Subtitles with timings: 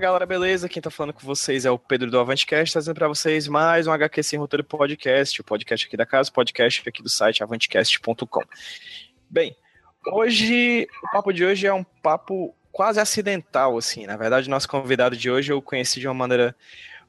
[0.00, 0.66] galera, beleza?
[0.66, 3.92] Quem tá falando com vocês é o Pedro do Avantcast, trazendo para vocês mais um
[3.92, 8.42] HQ Sem Roteiro Podcast, o podcast aqui da casa, o podcast aqui do site avantcast.com.
[9.28, 9.54] Bem,
[10.06, 14.06] hoje, o papo de hoje é um papo quase acidental, assim.
[14.06, 16.56] Na verdade, nosso convidado de hoje eu conheci de uma maneira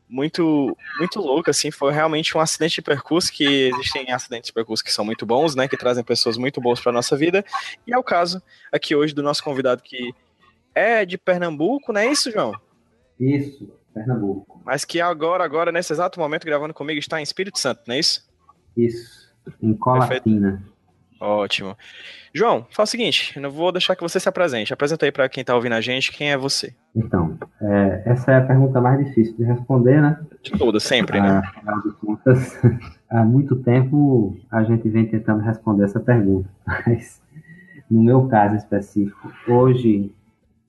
[0.10, 4.84] muito muito louca, assim, foi realmente um acidente de percurso, que existem acidentes de percurso
[4.84, 7.46] que são muito bons, né, que trazem pessoas muito boas para nossa vida,
[7.88, 10.14] e é o caso aqui hoje do nosso convidado que
[10.76, 12.54] é de Pernambuco, não é isso, João?
[13.22, 14.60] Isso, Pernambuco.
[14.66, 18.00] Mas que agora, agora, nesse exato momento, gravando comigo, está em Espírito Santo, não é
[18.00, 18.28] isso?
[18.76, 20.64] Isso, em Colatina.
[21.20, 21.78] Ótimo.
[22.34, 24.74] João, fala o seguinte, eu não vou deixar que você se apresente.
[24.74, 26.74] Apresenta aí para quem está ouvindo a gente, quem é você?
[26.96, 30.20] Então, é, essa é a pergunta mais difícil de responder, né?
[30.42, 31.44] De todas, sempre, né?
[31.86, 32.60] de contas,
[33.08, 37.22] há muito tempo a gente vem tentando responder essa pergunta, mas
[37.88, 40.12] no meu caso específico, hoje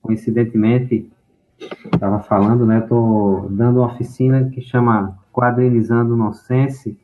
[0.02, 1.08] coincidentemente,
[1.92, 2.78] estava falando, né?
[2.78, 6.98] Estou dando uma oficina que chama Quadrinizando Nonsense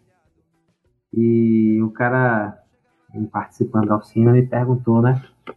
[1.13, 2.59] e o cara,
[3.33, 5.23] participando da oficina, me perguntou, né?
[5.49, 5.53] O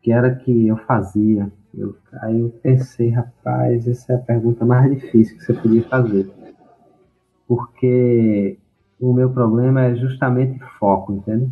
[0.00, 1.50] que era que eu fazia.
[1.76, 6.30] Eu, aí eu pensei, rapaz, essa é a pergunta mais difícil que você podia fazer.
[7.46, 8.58] Porque
[9.00, 11.50] o meu problema é justamente foco, entende?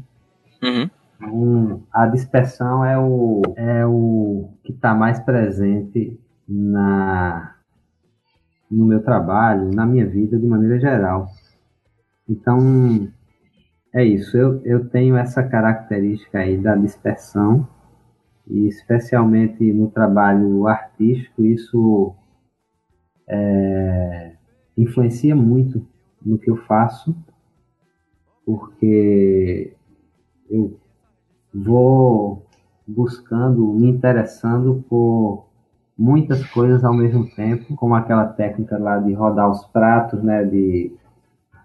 [0.62, 0.90] Uhum.
[1.22, 6.18] Então, a dispersão é o, é o que está mais presente
[6.52, 7.56] na,
[8.70, 11.28] no meu trabalho, na minha vida de maneira geral.
[12.28, 13.08] Então,
[13.92, 14.36] é isso.
[14.36, 17.66] Eu, eu tenho essa característica aí da dispersão,
[18.46, 22.14] e especialmente no trabalho artístico, isso
[23.26, 24.32] é,
[24.76, 25.86] influencia muito
[26.24, 27.16] no que eu faço,
[28.44, 29.74] porque
[30.50, 30.76] eu
[31.54, 32.44] vou
[32.86, 35.51] buscando, me interessando por
[36.02, 40.92] muitas coisas ao mesmo tempo, como aquela técnica lá de rodar os pratos, né, de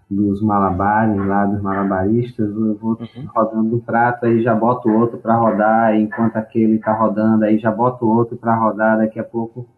[0.08, 3.26] dos malabares lá dos malabaristas, eu vou uhum.
[3.26, 7.70] rodando um prato, aí já boto outro para rodar, enquanto aquele está rodando, aí já
[7.70, 9.68] boto outro para rodar, daqui a pouco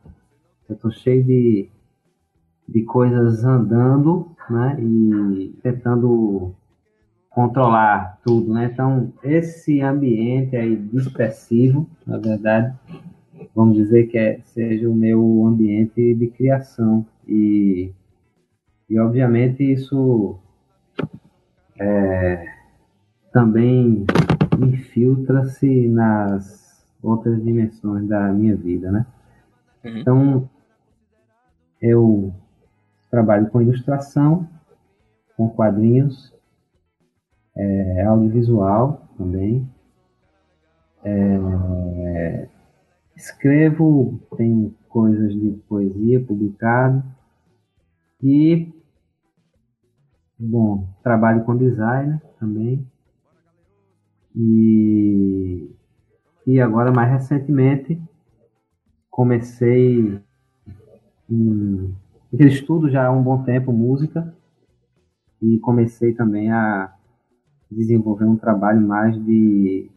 [0.68, 1.68] eu tô cheio de,
[2.68, 6.54] de coisas andando, né, e tentando
[7.30, 8.70] controlar tudo, né?
[8.72, 12.72] Então, esse ambiente aí dispersivo, na verdade,
[13.60, 17.92] vamos dizer que é, seja o meu ambiente de criação e,
[18.88, 20.38] e obviamente isso
[21.78, 22.54] é,
[23.30, 24.06] também
[24.58, 29.06] infiltra-se nas outras dimensões da minha vida, né?
[29.84, 29.98] Uhum.
[29.98, 30.50] Então,
[31.82, 32.32] eu
[33.10, 34.48] trabalho com ilustração,
[35.36, 36.34] com quadrinhos,
[37.54, 39.68] é, audiovisual também.
[41.04, 42.48] É,
[43.20, 47.04] escrevo, tem coisas de poesia publicado
[48.22, 48.72] e
[50.38, 52.86] bom, trabalho com design também.
[54.34, 55.70] E,
[56.46, 58.00] e agora mais recentemente
[59.10, 60.20] comecei
[61.28, 61.94] em,
[62.32, 64.34] estudo já há um bom tempo música
[65.42, 66.94] e comecei também a
[67.70, 69.90] desenvolver um trabalho mais de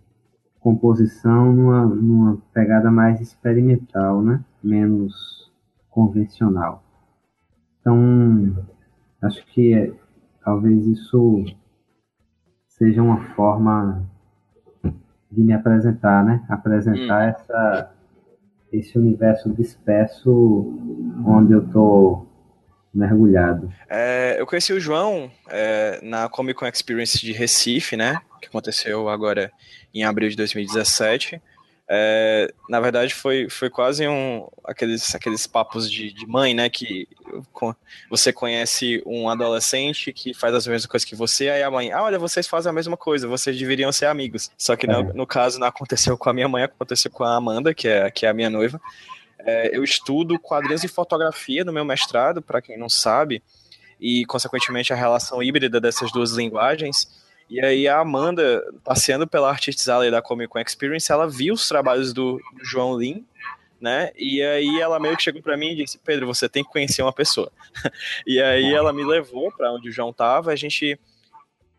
[0.64, 4.44] composição numa, numa pegada mais experimental, né?
[4.64, 5.52] Menos
[5.90, 6.82] convencional.
[7.82, 8.66] Então,
[9.22, 9.92] acho que é,
[10.44, 11.44] talvez isso
[12.70, 14.10] seja uma forma
[15.30, 16.42] de me apresentar, né?
[16.48, 17.30] Apresentar hum.
[17.30, 17.92] essa,
[18.72, 20.32] esse universo disperso
[21.26, 22.26] onde eu estou
[22.94, 23.70] mergulhado.
[23.90, 28.22] É, eu conheci o João é, na Comic Con Experience de Recife, né?
[28.44, 29.52] Que aconteceu agora
[29.94, 31.42] em abril de 2017.
[31.90, 36.70] É, na verdade, foi, foi quase um aqueles, aqueles papos de, de mãe, né?
[36.70, 37.08] Que
[38.10, 42.04] você conhece um adolescente que faz as mesmas coisas que você, aí a mãe, ah,
[42.04, 44.50] olha, vocês fazem a mesma coisa, vocês deveriam ser amigos.
[44.58, 44.90] Só que é.
[44.90, 48.10] no, no, caso não aconteceu com a minha mãe, aconteceu com a Amanda, que é,
[48.10, 48.80] que é a minha noiva.
[49.40, 53.44] É, eu estudo quadrinhos e fotografia no meu mestrado, para quem não sabe,
[54.00, 57.23] e consequentemente a relação híbrida dessas duas linguagens.
[57.50, 61.68] E aí a Amanda, passeando pela Artists Alley da Comic Con Experience, ela viu os
[61.68, 63.26] trabalhos do, João Lin,
[63.80, 64.12] né?
[64.16, 67.02] E aí ela meio que chegou para mim e disse: "Pedro, você tem que conhecer
[67.02, 67.52] uma pessoa".
[68.26, 71.00] e aí ela me levou para onde o João tava, a gente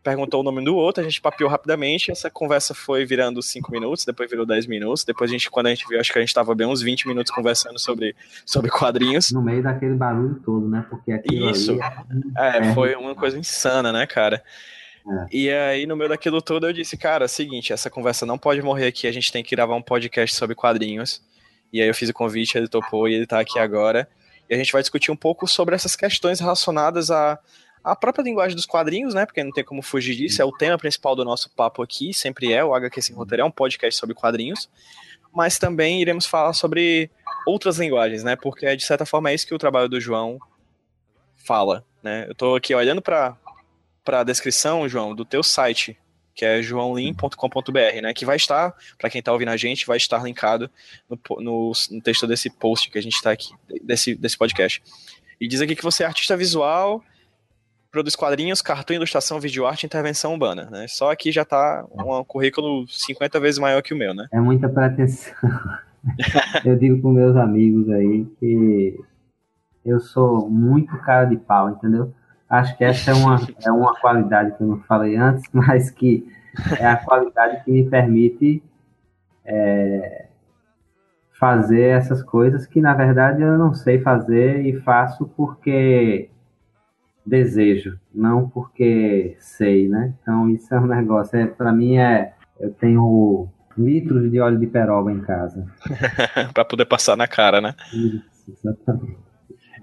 [0.04, 4.04] perguntou o nome do outro, a gente papiou rapidamente, essa conversa foi virando 5 minutos,
[4.04, 6.34] depois virou 10 minutos, depois a gente, quando a gente viu, acho que a gente
[6.34, 8.14] tava bem uns 20 minutos conversando sobre,
[8.44, 9.32] sobre quadrinhos.
[9.32, 10.84] No meio daquele barulho todo, né?
[10.90, 11.72] Porque aquilo Isso,
[12.36, 14.44] é, é, foi uma coisa insana, né, cara?
[15.06, 15.26] É.
[15.30, 18.62] E aí, no meio daquilo todo, eu disse, cara, é seguinte, essa conversa não pode
[18.62, 21.22] morrer aqui, a gente tem que gravar um podcast sobre quadrinhos.
[21.72, 24.08] E aí eu fiz o convite, ele topou e ele tá aqui agora.
[24.48, 27.38] E a gente vai discutir um pouco sobre essas questões relacionadas à,
[27.82, 29.26] à própria linguagem dos quadrinhos, né?
[29.26, 32.52] Porque não tem como fugir disso, é o tema principal do nosso papo aqui, sempre
[32.52, 34.68] é, o HQ Sem Roteiro é um podcast sobre quadrinhos.
[35.34, 37.10] Mas também iremos falar sobre
[37.46, 38.36] outras linguagens, né?
[38.36, 40.38] Porque, de certa forma, é isso que o trabalho do João
[41.34, 42.26] fala, né?
[42.28, 43.36] Eu tô aqui olhando para
[44.04, 45.98] para a descrição, João, do teu site,
[46.34, 48.12] que é joãolim.com.br, né?
[48.12, 50.70] Que vai estar, para quem está ouvindo a gente, vai estar linkado
[51.08, 53.52] no, no, no texto desse post que a gente está aqui,
[53.82, 54.82] desse, desse podcast.
[55.40, 57.02] E diz aqui que você é artista visual,
[57.90, 60.86] produz quadrinhos, cartão, ilustração, videoarte e intervenção urbana, né?
[60.88, 64.26] Só aqui já está um currículo 50 vezes maior que o meu, né?
[64.32, 65.32] É muita pretensão.
[66.64, 69.00] eu digo para meus amigos aí que
[69.84, 72.12] eu sou muito cara de pau, entendeu?
[72.58, 76.26] Acho que essa é uma, é uma qualidade que eu não falei antes, mas que
[76.78, 78.62] é a qualidade que me permite
[79.44, 80.26] é,
[81.32, 86.30] fazer essas coisas que, na verdade, eu não sei fazer e faço porque
[87.26, 90.14] desejo, não porque sei, né?
[90.22, 91.36] Então, isso é um negócio.
[91.36, 95.66] É, Para mim, é, eu tenho litros de óleo de peroba em casa.
[96.54, 97.74] para poder passar na cara, né?
[97.92, 99.33] Isso, exatamente.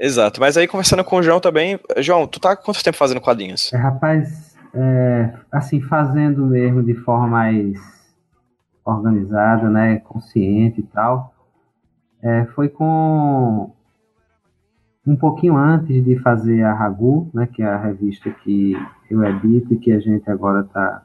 [0.04, 3.72] Exato, mas aí conversando com o João também, João, tu tá quanto tempo fazendo quadrinhos?
[3.72, 7.78] É, rapaz, é, assim, fazendo mesmo de forma mais
[8.84, 11.32] organizada, né, consciente e tal,
[12.20, 13.72] é, foi com
[15.06, 18.74] um pouquinho antes de fazer a Ragu, né, que é a revista que
[19.08, 21.04] eu edito e que a gente agora está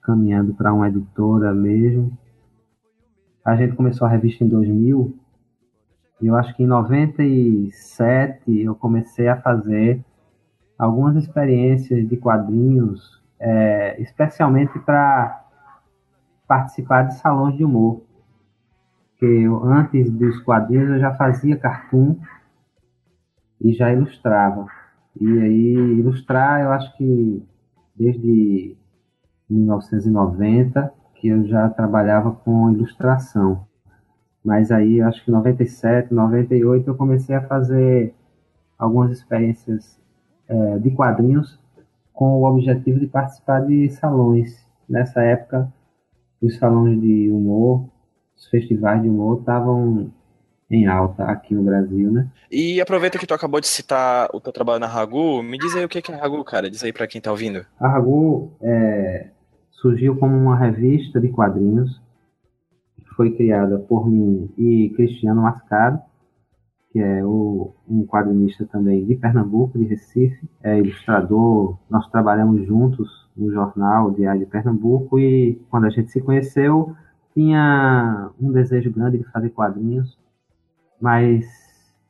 [0.00, 2.16] caminhando para uma editora mesmo.
[3.44, 5.27] A gente começou a revista em 2000 e
[6.26, 10.04] eu acho que em 97 eu comecei a fazer
[10.78, 15.44] algumas experiências de quadrinhos, é, especialmente para
[16.46, 18.02] participar de salões de humor.
[19.10, 22.16] Porque eu, antes dos quadrinhos eu já fazia cartoon
[23.60, 24.66] e já ilustrava.
[25.20, 27.42] E aí, ilustrar, eu acho que
[27.96, 28.76] desde
[29.50, 33.67] 1990 que eu já trabalhava com ilustração.
[34.44, 38.14] Mas aí, acho que em 97, 98, eu comecei a fazer
[38.78, 39.98] algumas experiências
[40.48, 41.58] é, de quadrinhos
[42.12, 44.66] com o objetivo de participar de salões.
[44.88, 45.72] Nessa época,
[46.40, 47.88] os salões de humor,
[48.36, 50.10] os festivais de humor estavam
[50.70, 52.28] em alta aqui no Brasil, né?
[52.50, 55.84] E aproveita que tu acabou de citar o teu trabalho na Ragu, me diz aí
[55.84, 57.64] o que é a Ragu, cara, diz aí para quem tá ouvindo.
[57.80, 59.28] A Ragu é,
[59.70, 62.00] surgiu como uma revista de quadrinhos
[63.18, 65.98] foi criada por mim e Cristiano Mascaro,
[66.92, 71.76] que é o, um quadrinista também de Pernambuco, de Recife, é ilustrador.
[71.90, 76.94] Nós trabalhamos juntos no jornal Diário de Pernambuco e quando a gente se conheceu,
[77.34, 80.16] tinha um desejo grande de fazer quadrinhos,
[81.00, 81.44] mas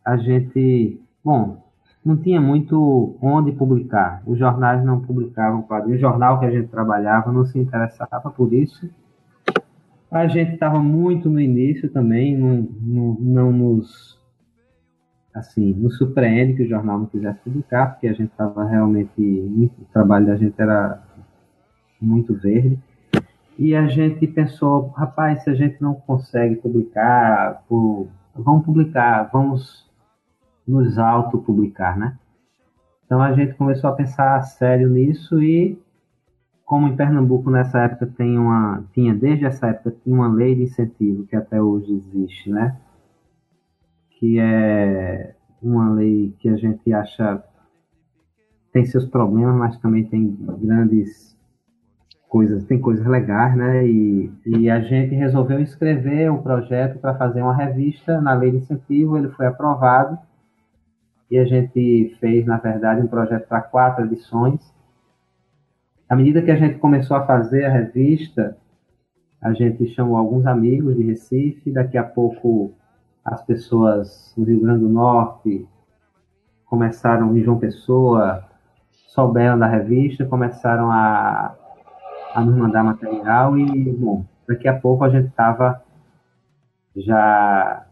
[0.04, 1.64] a gente, bom,
[2.04, 4.22] não tinha muito onde publicar.
[4.26, 6.00] Os jornais não publicavam quadrinhos.
[6.00, 8.90] O jornal que a gente trabalhava não se interessava por isso.
[10.10, 14.18] A gente estava muito no início também, não, não, não nos
[15.34, 19.84] assim, nos surpreende que o jornal não quisesse publicar, porque a gente estava realmente, o
[19.92, 21.02] trabalho da gente era
[22.00, 22.78] muito verde.
[23.58, 29.88] E a gente pensou, rapaz, se a gente não consegue publicar, vamos publicar, vamos
[30.66, 32.16] nos auto-publicar, né?
[33.04, 35.78] Então a gente começou a pensar sério nisso e
[36.68, 40.64] como em Pernambuco nessa época tem uma, tinha desde essa época tinha uma lei de
[40.64, 42.76] incentivo que até hoje existe, né?
[44.10, 47.42] Que é uma lei que a gente acha
[48.70, 51.34] tem seus problemas, mas também tem grandes
[52.28, 53.88] coisas, tem coisas legais, né?
[53.88, 58.58] E, e a gente resolveu escrever o projeto para fazer uma revista na lei de
[58.58, 60.18] incentivo, ele foi aprovado
[61.30, 64.76] e a gente fez, na verdade, um projeto para quatro edições.
[66.08, 68.56] À medida que a gente começou a fazer a revista,
[69.42, 72.72] a gente chamou alguns amigos de Recife, daqui a pouco
[73.22, 75.68] as pessoas no Rio Grande do Norte
[76.64, 78.42] começaram em João Pessoa,
[78.90, 81.54] souberam da revista, começaram a,
[82.34, 85.82] a nos mandar material e, bom, daqui a pouco a gente estava
[86.96, 87.84] já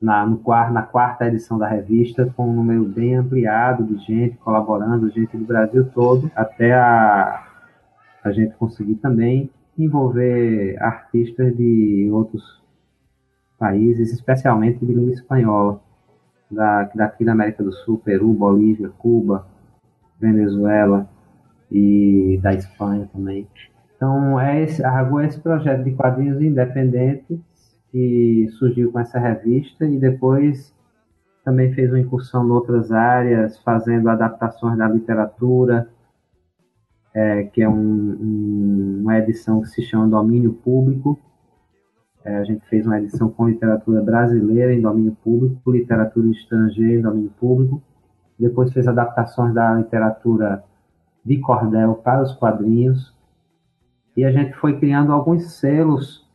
[0.00, 5.10] na, no, na quarta edição da revista, com um número bem ampliado de gente colaborando,
[5.10, 7.49] gente do Brasil todo, até a,
[8.22, 12.60] a gente conseguir também envolver artistas de outros
[13.58, 15.80] países, especialmente de língua espanhola,
[16.50, 19.46] da, daqui da América do Sul, Peru, Bolívia, Cuba,
[20.18, 21.08] Venezuela
[21.70, 23.46] e da Espanha também.
[23.96, 27.38] Então, é esse, a Ragu é esse projeto de quadrinhos independentes
[27.92, 30.74] que surgiu com essa revista e depois
[31.44, 35.88] também fez uma incursão em outras áreas, fazendo adaptações da literatura,
[37.14, 41.18] é, que é um, um, uma edição que se chama Domínio Público.
[42.24, 47.02] É, a gente fez uma edição com literatura brasileira em domínio público, literatura estrangeira em
[47.02, 47.82] domínio público.
[48.38, 50.62] Depois fez adaptações da literatura
[51.24, 53.14] de cordel para os quadrinhos.
[54.16, 56.28] E a gente foi criando alguns selos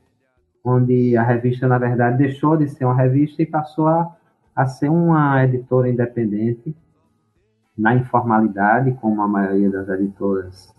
[0.64, 4.16] onde a revista, na verdade, deixou de ser uma revista e passou a,
[4.56, 6.76] a ser uma editora independente,
[7.78, 10.74] na informalidade, como a maioria das editoras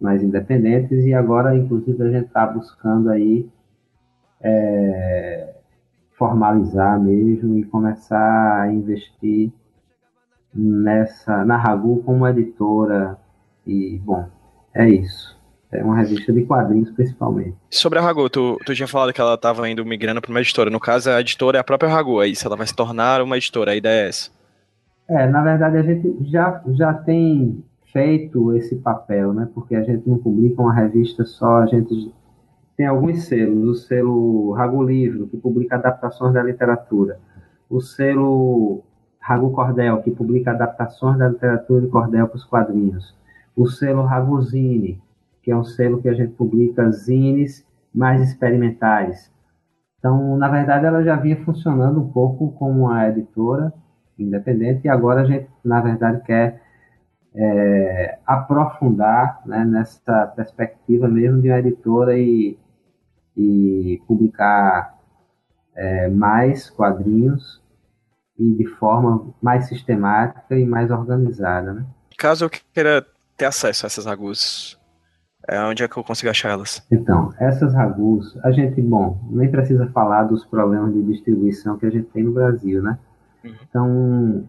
[0.00, 3.48] mais independentes, e agora, inclusive, a gente está buscando aí
[4.40, 5.54] é,
[6.12, 9.52] formalizar mesmo e começar a investir
[10.52, 13.16] nessa na Ragu como editora
[13.64, 14.28] e bom
[14.74, 15.38] é isso
[15.72, 17.54] é uma revista de quadrinhos, principalmente.
[17.70, 20.68] Sobre a Ragu, tu, tu tinha falado que ela estava indo migrando para uma editora.
[20.68, 23.36] No caso, a editora é a própria Ragu, aí se ela vai se tornar uma
[23.36, 24.30] editora, a ideia é essa.
[25.10, 29.48] É, na verdade, a gente já, já tem feito esse papel, né?
[29.52, 32.14] Porque a gente não publica uma revista só, a gente
[32.76, 33.68] tem alguns selos.
[33.68, 37.18] O selo Ragu Livro, que publica adaptações da literatura.
[37.68, 38.84] O selo
[39.18, 43.12] Ragu Cordel, que publica adaptações da literatura de cordel para os quadrinhos.
[43.56, 45.02] O selo Raguzine,
[45.42, 49.28] que é um selo que a gente publica zines mais experimentais.
[49.98, 53.72] Então, na verdade, ela já vinha funcionando um pouco como uma editora
[54.22, 56.62] independente e agora a gente, na verdade, quer
[57.34, 62.58] é, aprofundar né, nessa perspectiva mesmo de uma editora e,
[63.36, 64.98] e publicar
[65.74, 67.62] é, mais quadrinhos
[68.38, 71.72] e de forma mais sistemática e mais organizada.
[71.72, 71.84] Né?
[72.18, 74.78] Caso eu queira ter acesso a essas agulhas,
[75.48, 76.86] é onde é que eu consigo achar elas?
[76.90, 81.90] Então, essas ragus, a gente, bom, nem precisa falar dos problemas de distribuição que a
[81.90, 82.98] gente tem no Brasil, né?
[83.44, 83.54] Uhum.
[83.62, 84.48] Então,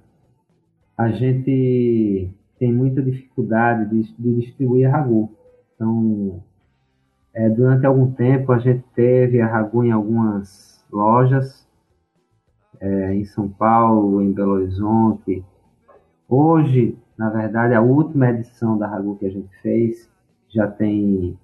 [0.97, 5.31] a gente tem muita dificuldade de, de distribuir a ragu.
[5.75, 6.43] Então,
[7.33, 11.67] é, durante algum tempo a gente teve a ragu em algumas lojas,
[12.79, 15.43] é, em São Paulo, em Belo Horizonte.
[16.27, 20.09] Hoje, na verdade, a última edição da ragu que a gente fez
[20.49, 21.37] já tem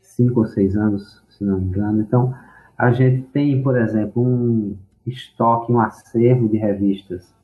[0.00, 2.00] cinco ou seis anos, se não me engano.
[2.00, 2.34] Então,
[2.76, 4.76] a gente tem, por exemplo, um
[5.10, 7.34] estoque, um acervo de revistas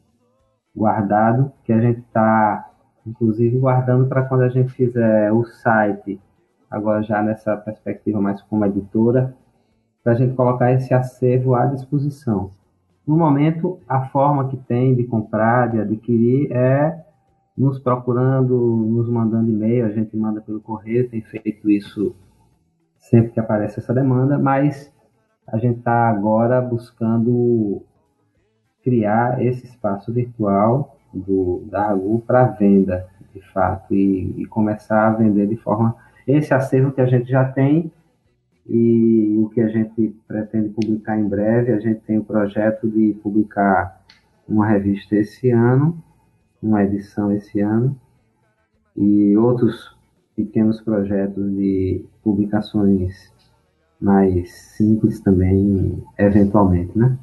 [0.74, 2.70] guardado, que a gente está,
[3.06, 6.20] inclusive, guardando para quando a gente fizer o site,
[6.70, 9.34] agora já nessa perspectiva mais como editora,
[10.04, 12.50] para a gente colocar esse acervo à disposição.
[13.06, 17.04] No momento, a forma que tem de comprar, de adquirir, é
[17.56, 22.14] nos procurando, nos mandando e-mail, a gente manda pelo correio, tem feito isso
[22.98, 24.92] sempre que aparece essa demanda, mas
[25.46, 27.82] a gente está agora buscando
[28.82, 35.12] criar esse espaço virtual do, da Ragu para venda, de fato, e, e, começar a
[35.12, 35.96] vender de forma.
[36.26, 37.90] Esse acervo que a gente já tem
[38.68, 43.14] e o que a gente pretende publicar em breve, a gente tem o projeto de
[43.22, 44.00] publicar
[44.48, 46.02] uma revista esse ano
[46.62, 47.98] uma edição esse ano
[48.96, 49.96] e outros
[50.34, 53.32] pequenos projetos de publicações
[54.00, 57.16] mais simples também, eventualmente, né?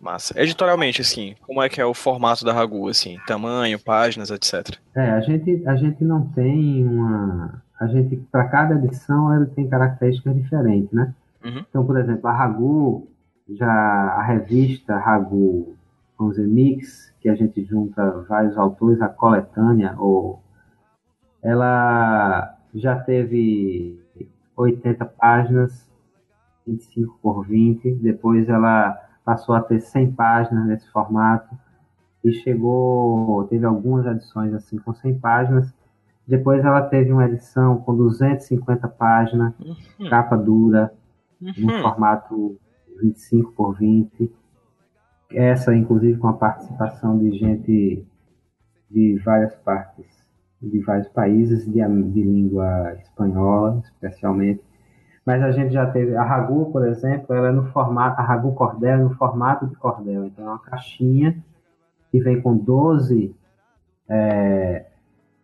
[0.00, 0.40] Massa.
[0.40, 4.78] Editorialmente, assim, como é que é o formato da Ragu, assim, tamanho, páginas, etc.
[4.94, 7.62] É, a gente, a gente não tem uma...
[7.80, 11.14] A gente, para cada edição, ela tem características diferentes, né?
[11.44, 11.64] Uhum.
[11.68, 13.08] Então, por exemplo, a Ragu,
[13.50, 15.76] já a revista Ragu,
[16.18, 20.40] vamos dizer, Mix, que a gente junta vários autores, a coletânea, ou
[21.42, 24.00] ela já teve
[24.56, 25.86] 80 páginas,
[26.66, 27.94] 25 por 20.
[27.96, 28.92] Depois ela
[29.24, 31.56] passou a ter 100 páginas nesse formato
[32.24, 35.72] e chegou, teve algumas edições assim com 100 páginas.
[36.26, 40.08] Depois ela teve uma edição com 250 páginas, uhum.
[40.10, 40.92] capa dura,
[41.40, 41.52] uhum.
[41.58, 42.58] no formato
[43.00, 44.30] 25 por 20.
[45.30, 48.04] Essa, inclusive, com a participação de gente
[48.90, 50.06] de várias partes,
[50.60, 51.80] de vários países de,
[52.10, 54.62] de língua espanhola, especialmente.
[55.26, 58.54] Mas a gente já teve a Ragu, por exemplo, ela é no formato, a Ragu
[58.54, 60.26] Cordel é no formato de cordel.
[60.26, 61.36] Então é uma caixinha
[62.12, 63.34] que vem com 12
[64.08, 64.86] é,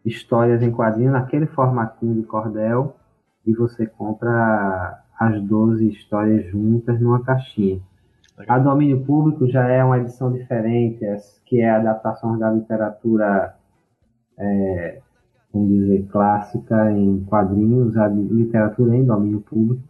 [0.05, 2.95] histórias em quadrinho naquele formatinho de cordel
[3.45, 7.81] e você compra as 12 histórias juntas numa caixinha.
[8.49, 11.05] A domínio público já é uma edição diferente,
[11.45, 13.55] que é a adaptação da literatura,
[14.39, 15.01] é,
[15.53, 19.83] vamos dizer, clássica em quadrinhos, a literatura em domínio público.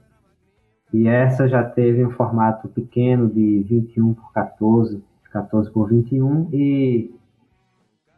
[0.93, 7.15] E essa já teve um formato pequeno de 21 por 14, 14 por 21, e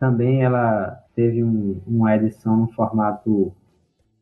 [0.00, 3.52] também ela teve um, uma edição no formato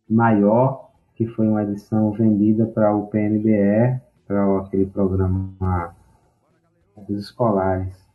[0.09, 5.95] maior, que foi uma edição vendida para o PNBR, para aquele programa
[7.09, 8.12] dos escolares.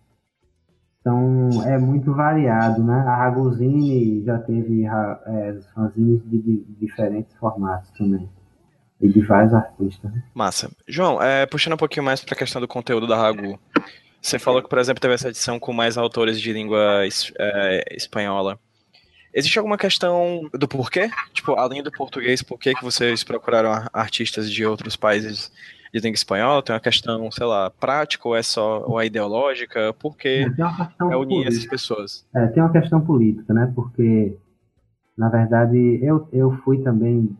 [1.07, 2.99] Então é muito variado, né?
[3.07, 8.29] A Ragozine já teve é, fanzines de, de, diferentes formatos também.
[8.99, 10.11] E de vários artistas.
[10.11, 10.21] Né?
[10.33, 10.69] Massa.
[10.85, 13.57] João, é, puxando um pouquinho mais para a questão do conteúdo da Ragu.
[14.21, 17.05] Você falou que, por exemplo, teve essa edição com mais autores de língua
[17.39, 18.59] é, espanhola.
[19.33, 21.09] Existe alguma questão do porquê?
[21.31, 25.51] Tipo, além do português, por que, que vocês procuraram artistas de outros países
[25.93, 26.61] de língua espanhola?
[26.61, 29.93] Tem uma questão, sei lá, prática ou é só ou é ideológica?
[29.93, 31.47] Por que é, unir política.
[31.47, 32.27] essas pessoas?
[32.33, 33.71] É, tem uma questão política, né?
[33.73, 34.37] Porque,
[35.17, 37.35] na verdade, eu, eu fui também,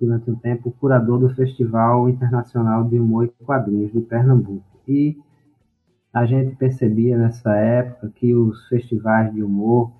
[0.00, 4.64] durante um tempo, curador do Festival Internacional de Humor e Quadrinhos de Pernambuco.
[4.86, 5.16] E
[6.12, 9.90] a gente percebia nessa época que os festivais de humor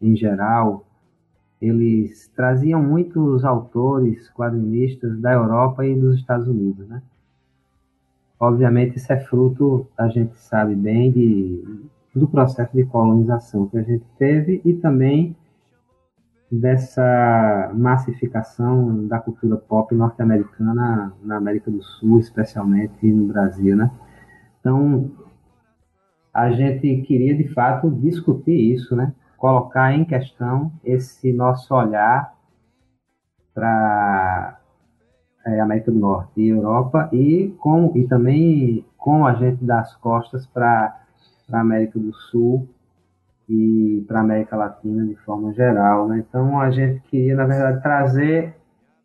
[0.00, 0.86] em geral,
[1.60, 7.02] eles traziam muitos autores, quadrinistas da Europa e dos Estados Unidos, né?
[8.40, 11.62] Obviamente isso é fruto, a gente sabe bem, de,
[12.14, 15.36] do processo de colonização que a gente teve e também
[16.50, 23.90] dessa massificação da cultura pop norte-americana na América do Sul, especialmente no Brasil, né?
[24.58, 25.10] Então,
[26.32, 29.12] a gente queria de fato discutir isso, né?
[29.40, 32.34] colocar em questão esse nosso olhar
[33.54, 34.59] para
[35.46, 40.46] é, América do Norte e Europa e com e também com a gente das costas
[40.46, 41.00] para
[41.52, 42.68] a América do Sul
[43.48, 46.24] e para a América Latina de forma geral, né?
[46.26, 48.54] Então a gente queria na verdade trazer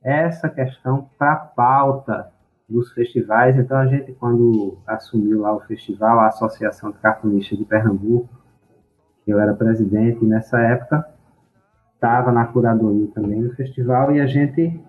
[0.03, 2.31] essa questão para a pauta
[2.69, 3.57] dos festivais.
[3.57, 8.29] Então a gente quando assumiu lá o festival, a Associação de Cartunistas de Pernambuco
[9.27, 11.05] eu era presidente nessa época,
[11.95, 14.79] estava na curadoria também do festival e a gente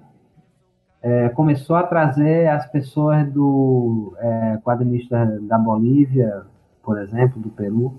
[1.02, 6.42] é, começou a trazer as pessoas do é, quadrinista da Bolívia,
[6.82, 7.94] por exemplo, do Peru,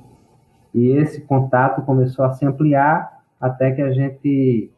[0.74, 4.72] e esse contato começou a se ampliar até que a gente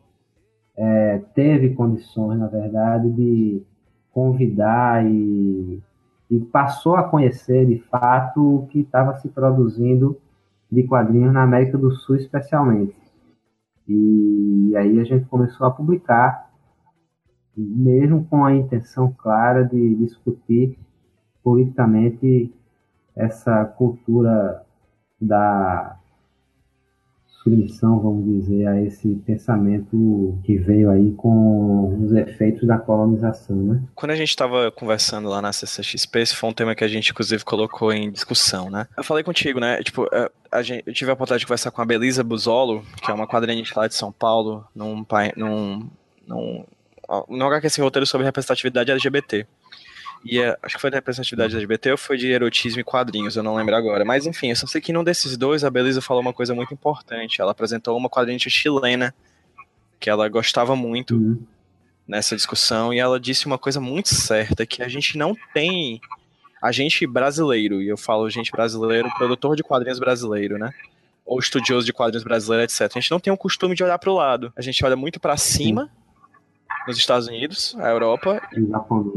[0.76, 3.62] é, teve condições, na verdade, de
[4.14, 5.82] convidar e,
[6.30, 10.18] e passou a conhecer de fato o que estava se produzindo
[10.72, 12.96] de quadrinhos na América do Sul, especialmente.
[13.88, 16.49] E aí a gente começou a publicar,
[17.60, 20.78] mesmo com a intenção clara de discutir
[21.44, 22.54] politicamente
[23.16, 24.64] essa cultura
[25.20, 26.00] da
[27.44, 33.82] submissão, vamos dizer, a esse pensamento que veio aí com os efeitos da colonização, né?
[33.96, 37.12] Quando a gente estava conversando lá na CCXP, esse foi um tema que a gente,
[37.12, 38.88] inclusive, colocou em discussão, né?
[38.98, 39.82] Eu falei contigo, né?
[39.82, 43.14] Tipo, é, gente, eu tive a oportunidade de conversar com a Belisa Buzolo, que é
[43.14, 45.06] uma quadrinista lá de São Paulo, num,
[45.38, 45.90] num,
[46.28, 46.66] num,
[47.28, 49.48] num HQC roteiro sobre representatividade LGBT.
[50.24, 53.44] E é, acho que foi da representatividade LGBT ou foi de erotismo e quadrinhos, eu
[53.44, 54.04] não lembro agora.
[54.04, 56.74] Mas enfim, eu só sei que num desses dois a Belisa falou uma coisa muito
[56.74, 57.42] importante.
[57.42, 59.14] Ela apresentou uma quadrinista chilena
[60.00, 61.42] que ela gostava muito uhum.
[62.08, 66.02] nessa discussão e ela disse uma coisa muito certa que a gente não tem
[66.62, 70.74] a gente brasileiro, e eu falo gente brasileiro, produtor de quadrinhos brasileiro, né?
[71.26, 72.82] Ou estudioso de quadrinhos brasileiro, etc.
[72.82, 74.52] A gente não tem o costume de olhar para o lado.
[74.58, 75.90] A gente olha muito para cima
[76.90, 78.62] nos Estados Unidos, a Europa e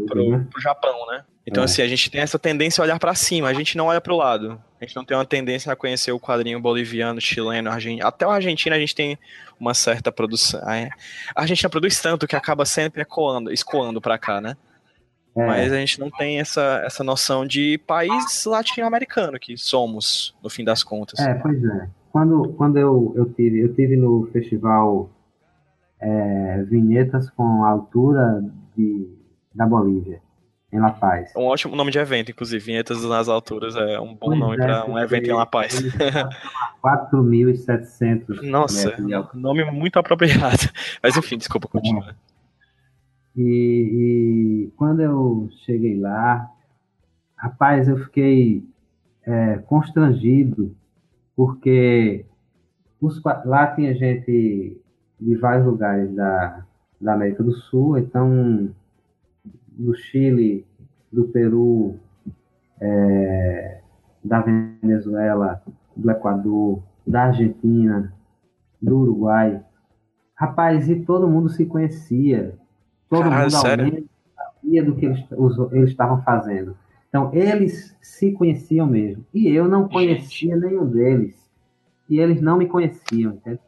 [0.06, 0.46] pro, né?
[0.50, 1.24] pro Japão, né?
[1.46, 1.64] Então, é.
[1.64, 4.12] assim, a gente tem essa tendência a olhar para cima, a gente não olha para
[4.12, 4.60] o lado.
[4.80, 8.06] A gente não tem uma tendência a conhecer o quadrinho boliviano, chileno, argentino.
[8.06, 9.18] Até o argentino a gente tem
[9.58, 10.60] uma certa produção.
[11.34, 14.56] A Argentina produz tanto que acaba sempre ecoando, escoando para cá, né?
[15.36, 15.46] É.
[15.46, 20.64] Mas a gente não tem essa, essa noção de país latino-americano que somos, no fim
[20.64, 21.18] das contas.
[21.20, 21.88] É, pois é.
[22.10, 25.10] Quando, quando eu, eu tive, eu tive no festival
[26.02, 28.44] é, Vinhetas com a altura
[28.76, 29.08] de,
[29.54, 30.20] da Bolívia
[30.72, 31.32] em La Paz.
[31.36, 32.64] Um ótimo nome de evento, inclusive.
[32.64, 35.80] Vinhetas nas alturas é um bom pois nome é, para um evento em La Paz.
[36.82, 38.42] 4.700.
[38.48, 38.96] Nossa,
[39.34, 40.68] nome muito apropriado.
[41.02, 42.16] Mas enfim, desculpa, continua.
[43.36, 46.50] E, e, quando eu cheguei lá,
[47.36, 48.64] rapaz, eu fiquei
[49.24, 50.74] é, constrangido,
[51.36, 52.26] porque
[53.00, 54.81] os, lá tinha gente
[55.22, 56.64] de vários lugares da,
[57.00, 58.70] da América do Sul, então
[59.68, 60.66] do Chile,
[61.12, 61.96] do Peru,
[62.80, 63.80] é,
[64.22, 65.62] da Venezuela,
[65.96, 68.12] do Equador, da Argentina,
[68.80, 69.62] do Uruguai.
[70.34, 72.58] Rapaz, e todo mundo se conhecia.
[73.08, 74.04] Todo Caralho, mundo menos
[74.36, 75.24] sabia do que eles,
[75.70, 76.76] eles estavam fazendo.
[77.08, 79.24] Então, eles se conheciam mesmo.
[79.32, 81.36] E eu não conhecia nenhum deles.
[82.08, 83.60] E eles não me conheciam, entende?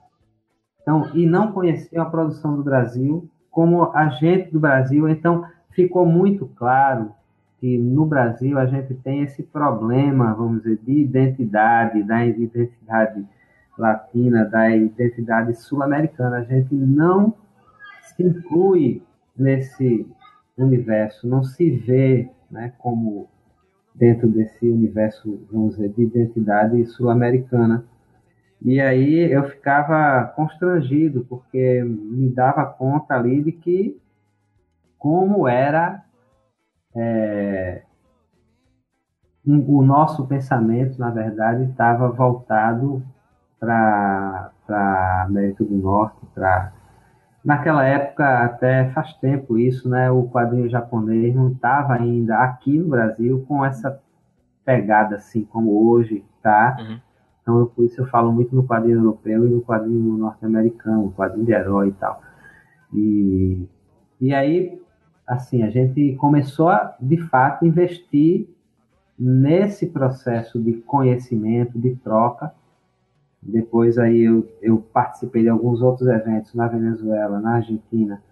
[0.85, 5.09] Então, e não conheciam a produção do Brasil como agente do Brasil.
[5.09, 7.11] Então, ficou muito claro
[7.59, 13.25] que no Brasil a gente tem esse problema, vamos dizer, de identidade, da identidade
[13.79, 16.37] latina, da identidade sul-americana.
[16.37, 17.35] A gente não
[18.03, 19.03] se inclui
[19.35, 20.07] nesse
[20.59, 23.29] universo, não se vê né, como
[23.94, 27.83] dentro desse universo, vamos dizer, de identidade sul-americana.
[28.62, 34.01] E aí eu ficava constrangido, porque me dava conta ali de que
[34.99, 36.03] como era
[36.97, 37.83] é,
[39.47, 43.03] o nosso pensamento, na verdade, estava voltado
[43.61, 46.73] para a América do Norte, para
[47.45, 50.11] naquela época até faz tempo isso, né?
[50.11, 54.01] O quadrinho japonês não estava ainda aqui no Brasil com essa
[54.64, 56.77] pegada assim como hoje, tá?
[56.81, 57.01] Uhum.
[57.44, 61.52] Então por isso eu falo muito no quadrinho europeu e no quadrinho norte-americano, quadrinho de
[61.52, 62.20] herói e tal.
[62.92, 63.68] E,
[64.20, 64.83] e aí
[65.26, 68.48] assim, a gente começou a, de fato, investir
[69.18, 72.52] nesse processo de conhecimento, de troca.
[73.40, 78.22] Depois aí eu, eu participei de alguns outros eventos na Venezuela, na Argentina,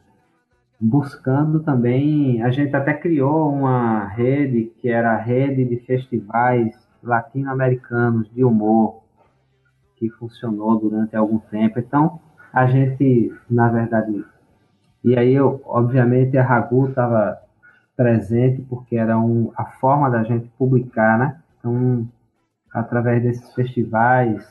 [0.80, 8.28] buscando também, a gente até criou uma rede que era a rede de festivais latino-americanos
[8.32, 9.01] de humor,
[10.02, 11.78] que funcionou durante algum tempo.
[11.78, 12.18] Então,
[12.52, 14.24] a gente, na verdade,
[15.04, 17.38] e aí, eu, obviamente, a Ragu estava
[17.96, 21.40] presente porque era um, a forma da gente publicar, né?
[21.58, 22.08] Então,
[22.72, 24.44] através desses festivais,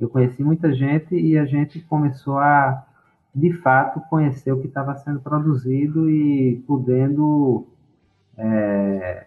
[0.00, 2.86] eu conheci muita gente e a gente começou a,
[3.34, 7.66] de fato, conhecer o que estava sendo produzido e podendo
[8.38, 9.26] é,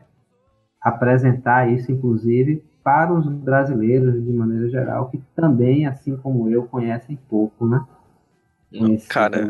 [0.81, 7.17] apresentar isso, inclusive, para os brasileiros de maneira geral, que também, assim como eu, conhecem
[7.29, 7.85] pouco, né?
[8.71, 9.47] Não, cara,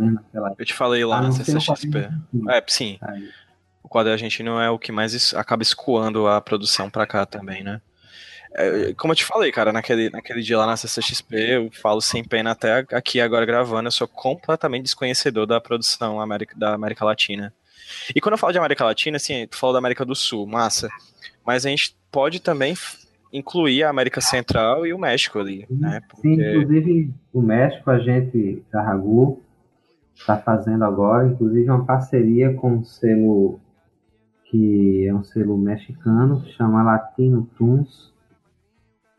[0.58, 2.10] eu te falei lá ah, na CCXP.
[2.50, 2.98] É, sim.
[3.02, 3.30] Aí.
[3.84, 7.82] O quadro argentino é o que mais acaba escoando a produção pra cá também, né?
[8.54, 12.24] É, como eu te falei, cara, naquele, naquele dia lá na CCXP, eu falo sem
[12.24, 17.54] pena até aqui agora gravando, eu sou completamente desconhecedor da produção América, da América Latina.
[18.14, 20.90] E quando eu falo de América Latina, assim, tu falou da América do Sul, massa.
[21.46, 22.76] Mas a gente pode também
[23.32, 26.02] incluir a América Central e o México ali, né?
[26.08, 26.22] Porque...
[26.22, 29.42] Sim, inclusive o México, a gente, da Ragu,
[30.16, 33.60] está fazendo agora, inclusive uma parceria com um selo
[34.46, 38.12] que é um selo mexicano, que chama Latino Tunes,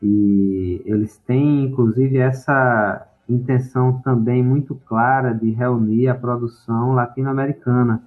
[0.01, 8.03] e eles têm, inclusive, essa intenção também muito clara de reunir a produção latino-americana.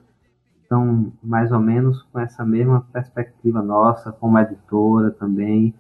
[0.64, 5.75] Então, mais ou menos com essa mesma perspectiva nossa, como editora também,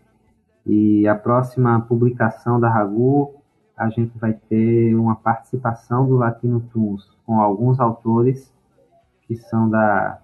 [0.66, 3.34] e a próxima publicação da Ragu,
[3.76, 8.52] a gente vai ter uma participação do Latino Tunes com alguns autores
[9.22, 10.20] que são da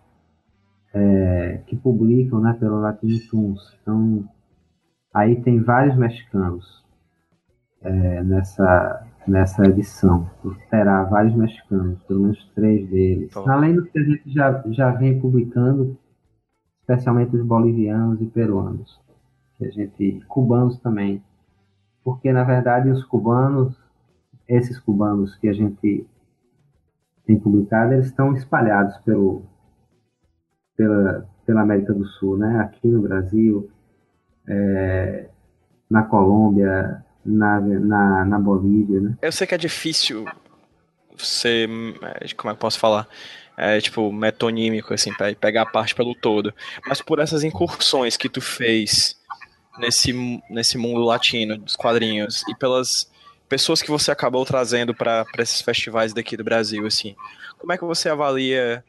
[0.92, 3.60] é, que publicam, né, pelo Latino Tunes.
[3.80, 4.28] Então,
[5.14, 6.84] aí tem vários mexicanos
[7.80, 10.28] é, nessa nessa edição.
[10.68, 13.36] Terá vários mexicanos, pelo menos três deles.
[13.36, 15.96] Além do que a gente já já vem publicando,
[16.80, 19.01] especialmente os bolivianos e peruanos
[19.64, 21.22] a gente cubanos também,
[22.04, 23.76] porque na verdade os cubanos,
[24.48, 26.06] esses cubanos que a gente
[27.26, 29.44] tem publicado, eles estão espalhados pelo
[30.76, 32.60] pela, pela América do Sul, né?
[32.60, 33.70] Aqui no Brasil,
[34.48, 35.28] é,
[35.88, 39.16] na Colômbia, na, na, na Bolívia, né?
[39.22, 40.24] Eu sei que é difícil
[41.16, 41.68] ser,
[42.36, 43.06] como é que posso falar?
[43.56, 46.52] É, tipo, metonímico, assim, pegar a parte pelo todo.
[46.86, 49.14] Mas por essas incursões que tu fez
[49.78, 50.12] nesse,
[50.48, 53.10] nesse mundo latino dos quadrinhos e pelas
[53.48, 57.14] pessoas que você acabou trazendo para esses festivais daqui do Brasil, assim,
[57.58, 58.84] como é que você avalia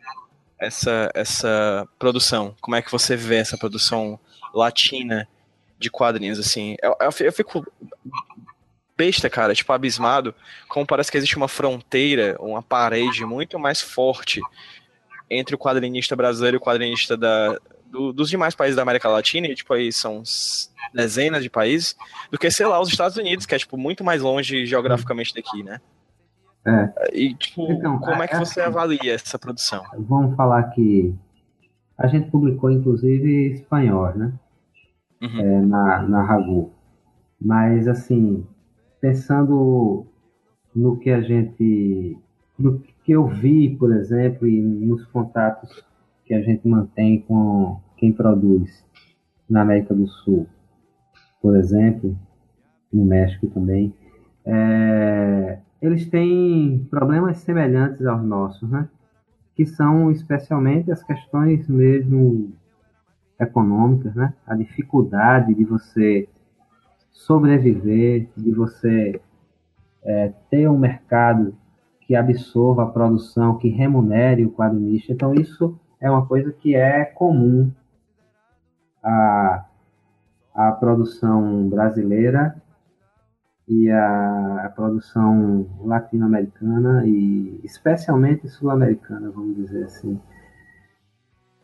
[0.59, 2.55] essa, essa produção?
[2.61, 4.19] Como é que você vê essa produção
[4.53, 5.27] latina
[5.77, 6.77] de quadrinhos, assim?
[6.81, 7.65] Eu, eu, fico
[8.95, 10.33] besta, cara, tipo, abismado,
[10.69, 14.39] como parece que existe uma fronteira, uma parede muito mais forte
[15.29, 17.59] entre o quadrinista brasileiro e o quadrinista da,
[17.93, 20.23] do, dos demais países da América Latina, e tipo, aí são
[20.93, 21.95] dezenas de países,
[22.31, 25.61] do que, sei lá, os Estados Unidos, que é, tipo, muito mais longe geograficamente daqui,
[25.61, 25.79] né?
[26.65, 26.91] É.
[27.13, 29.83] E, tipo, então, como é que é você assim, avalia essa produção?
[29.99, 31.13] Vamos falar que
[31.97, 34.33] a gente publicou, inclusive, espanhol, né?
[35.21, 35.39] Uhum.
[35.39, 36.73] É, na, na Ragu.
[37.39, 38.45] Mas, assim,
[38.99, 40.07] pensando
[40.75, 42.17] no que a gente.
[42.57, 45.83] no que eu vi, por exemplo, e nos contatos
[46.33, 48.83] que a gente mantém com quem produz
[49.47, 50.47] na América do Sul,
[51.39, 52.17] por exemplo,
[52.91, 53.93] no México também,
[54.43, 58.89] é, eles têm problemas semelhantes aos nossos, né?
[59.55, 62.53] Que são especialmente as questões mesmo
[63.39, 64.33] econômicas, né?
[64.47, 66.27] A dificuldade de você
[67.11, 69.21] sobreviver, de você
[70.03, 71.55] é, ter um mercado
[72.01, 75.13] que absorva a produção, que remunere o quadrinista.
[75.13, 77.71] Então, isso é uma coisa que é comum
[79.01, 79.65] à,
[80.53, 82.61] à produção brasileira
[83.67, 90.21] e à, à produção latino-americana e especialmente sul-americana, vamos dizer assim.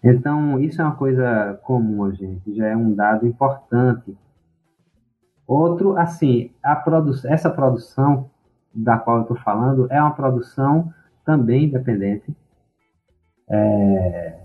[0.02, 4.17] Então, isso é uma coisa comum gente, já é um dado importante
[5.49, 6.52] Outro, assim,
[6.84, 8.30] produ essa produção
[8.71, 10.93] da qual eu estou falando é uma produção
[11.25, 12.38] também independente.
[13.50, 14.40] É,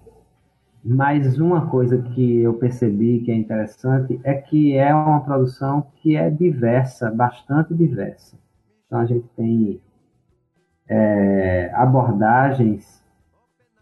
[0.84, 6.16] mas uma coisa que eu percebi que é interessante é que é uma produção que
[6.16, 8.36] é diversa, bastante diversa.
[8.86, 9.80] Então a gente tem
[10.88, 13.02] é, abordagens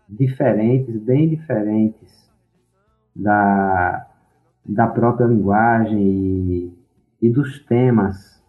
[0.09, 2.31] diferentes, bem diferentes
[3.15, 4.07] da,
[4.65, 6.83] da própria linguagem e
[7.23, 8.43] e dos temas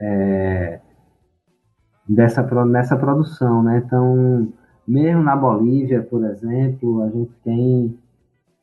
[0.00, 0.80] é,
[2.08, 3.82] dessa nessa produção, né?
[3.84, 4.52] Então,
[4.88, 7.98] mesmo na Bolívia, por exemplo, a gente tem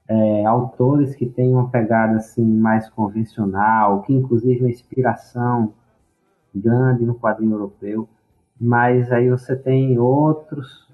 [0.08, 5.74] é, autores que têm uma pegada assim mais convencional, que inclusive uma inspiração
[6.54, 8.10] grande no quadrinho europeu,
[8.60, 10.86] mas aí você tem outros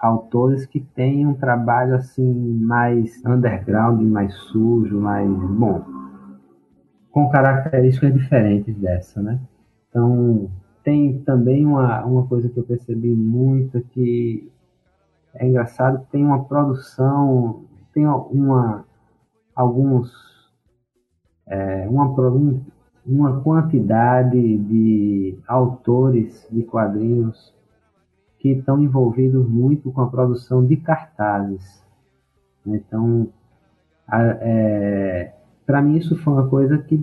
[0.00, 6.04] autores que têm um trabalho assim mais underground, mais sujo, mais bom
[7.14, 9.38] com características diferentes dessa, né?
[9.88, 10.50] Então,
[10.82, 14.50] tem também uma, uma coisa que eu percebi muito que
[15.34, 18.84] é engraçado, tem uma produção, tem uma,
[19.54, 20.12] alguns,
[21.46, 22.14] é, uma,
[23.06, 27.54] uma quantidade de autores de quadrinhos
[28.38, 31.82] que estão envolvidos muito com a produção de cartazes.
[32.66, 33.28] Então,
[34.12, 35.32] é,
[35.66, 37.02] para mim isso foi uma coisa que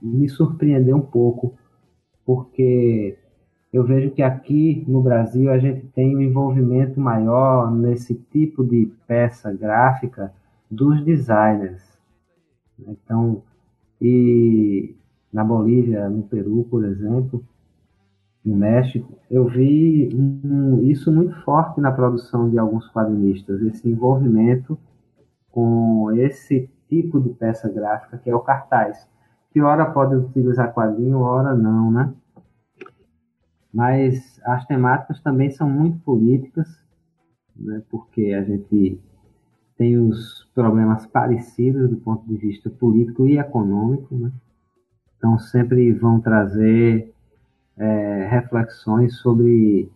[0.00, 1.54] me surpreendeu um pouco,
[2.24, 3.18] porque
[3.72, 8.92] eu vejo que aqui no Brasil a gente tem um envolvimento maior nesse tipo de
[9.06, 10.32] peça gráfica
[10.70, 11.82] dos designers.
[12.86, 13.42] Então,
[14.00, 14.94] e
[15.32, 17.44] na Bolívia, no Peru, por exemplo,
[18.44, 24.78] no México, eu vi um, isso muito forte na produção de alguns quadrinistas, esse envolvimento
[25.52, 29.06] com esse tipo de peça gráfica, que é o cartaz.
[29.52, 32.12] Que ora pode utilizar quadrinho, ora não, né?
[33.72, 36.68] Mas as temáticas também são muito políticas,
[37.56, 37.82] né?
[37.90, 39.00] porque a gente
[39.76, 44.30] tem os problemas parecidos do ponto de vista político e econômico, né?
[45.16, 47.14] Então sempre vão trazer
[47.78, 49.90] é, reflexões sobre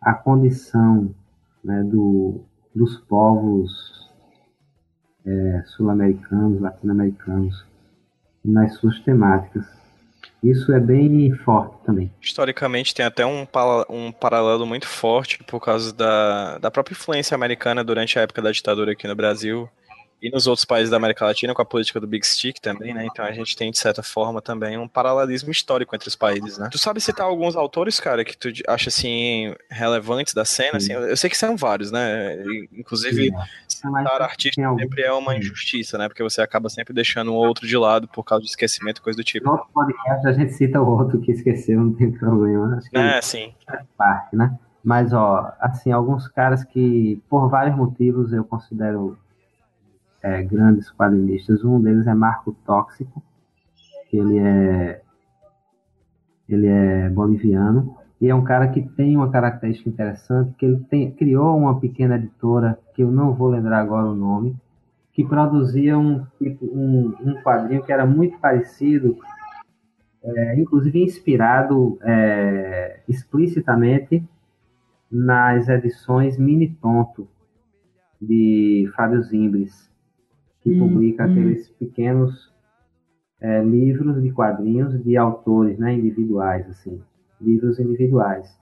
[0.00, 1.14] a condição
[1.64, 2.42] né, do,
[2.74, 4.10] dos povos
[5.24, 7.66] é, sul-americanos, latino-americanos,
[8.44, 9.79] nas suas temáticas.
[10.42, 12.10] Isso é bem forte também.
[12.20, 13.46] Historicamente, tem até um,
[13.88, 18.50] um paralelo muito forte por causa da, da própria influência americana durante a época da
[18.50, 19.68] ditadura aqui no Brasil,
[20.22, 23.06] e nos outros países da América Latina com a política do Big Stick também, né?
[23.06, 26.68] Então a gente tem, de certa forma, também um paralelismo histórico entre os países, né?
[26.70, 30.76] Tu sabe citar alguns autores, cara, que tu acha, assim, relevantes da cena?
[30.76, 32.36] Assim, eu sei que são vários, né?
[32.72, 33.30] Inclusive,
[33.66, 36.08] citar artista sempre é uma injustiça, né?
[36.08, 39.24] Porque você acaba sempre deixando o outro de lado por causa de esquecimento, coisa do
[39.24, 39.46] tipo.
[39.46, 42.76] No outro podcast a gente cita o outro que esqueceu, não tem problema.
[42.76, 43.54] Acho que é, sim.
[43.66, 44.58] Faz parte, né?
[44.82, 49.18] Mas, ó, assim, alguns caras que, por vários motivos, eu considero
[50.22, 51.64] é, grandes quadrinistas.
[51.64, 53.22] Um deles é Marco Tóxico,
[54.08, 55.00] que ele é,
[56.48, 57.96] ele é boliviano.
[58.20, 62.16] E é um cara que tem uma característica interessante, que ele tem, criou uma pequena
[62.16, 64.54] editora, que eu não vou lembrar agora o nome,
[65.12, 69.16] que produzia um, um, um quadrinho que era muito parecido,
[70.22, 74.22] é, inclusive inspirado é, explicitamente
[75.10, 77.26] nas edições Mini Tonto,
[78.20, 79.89] de Fábio Zimbres
[80.62, 81.30] que hum, publica hum.
[81.30, 82.52] aqueles pequenos
[83.40, 87.00] é, livros de quadrinhos de autores né, individuais, assim,
[87.40, 88.58] livros individuais.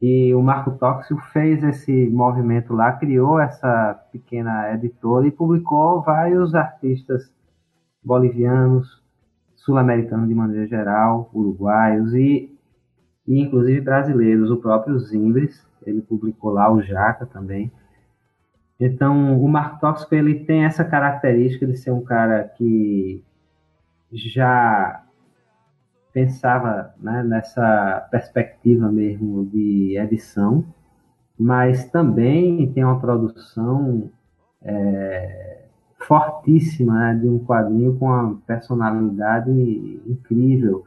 [0.00, 6.54] E o Marco Tóxio fez esse movimento lá, criou essa pequena editora e publicou vários
[6.54, 7.32] artistas
[8.02, 9.02] bolivianos,
[9.56, 12.56] sul-americanos de maneira geral, uruguaios e,
[13.26, 14.50] e inclusive brasileiros.
[14.50, 17.70] O próprio Zimbres, ele publicou lá, o Jaca também.
[18.80, 23.24] Então, o Marco Tóxico ele tem essa característica de ser um cara que
[24.12, 25.04] já
[26.12, 30.64] pensava né, nessa perspectiva mesmo de edição,
[31.38, 34.10] mas também tem uma produção
[34.62, 35.64] é,
[36.00, 39.50] fortíssima né, de um quadrinho com uma personalidade
[40.06, 40.84] incrível,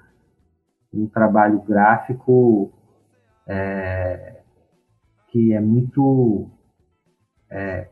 [0.93, 2.71] um trabalho gráfico
[3.47, 4.41] é,
[5.27, 6.49] que é muito
[7.51, 7.87] é,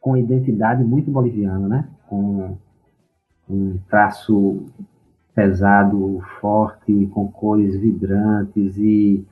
[0.00, 1.88] com identidade muito boliviana, né?
[2.08, 2.56] Com
[3.50, 4.66] um traço
[5.34, 9.26] pesado, forte, com cores vibrantes e,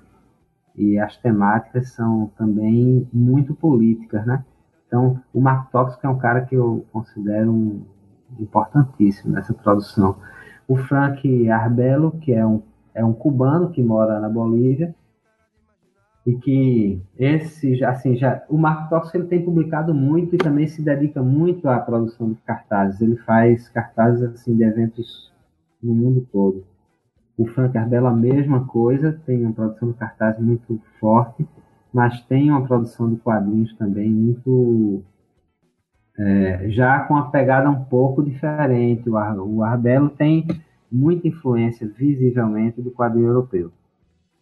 [0.75, 4.45] e as temáticas são também muito políticas, né?
[4.87, 7.83] Então, o Marco Tóxico é um cara que eu considero um,
[8.39, 10.17] importantíssimo nessa produção.
[10.69, 12.63] O Frank Arbelo, que é um,
[12.95, 14.95] é um cubano que mora na Bolívia,
[16.27, 20.83] e que esse assim já o Marco Tóxico ele tem publicado muito e também se
[20.83, 23.01] dedica muito à produção de cartazes.
[23.01, 25.33] Ele faz cartazes assim de eventos
[25.83, 26.65] no mundo todo.
[27.39, 31.47] O Frank Arbella a mesma coisa tem uma produção de cartazes muito forte
[31.97, 35.03] mas tem uma produção de quadrinhos também muito
[36.19, 39.09] é, já com a pegada um pouco diferente.
[39.09, 40.47] O, Ar, o Arbelo tem
[40.93, 43.73] muita influência visivelmente do quadrinho europeu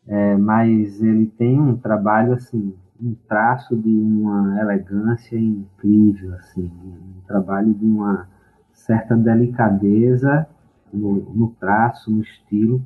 [0.07, 7.21] é, mas ele tem um trabalho assim, um traço de uma elegância incrível, assim, um
[7.27, 8.29] trabalho de uma
[8.73, 10.47] certa delicadeza
[10.93, 12.83] no, no traço, no estilo,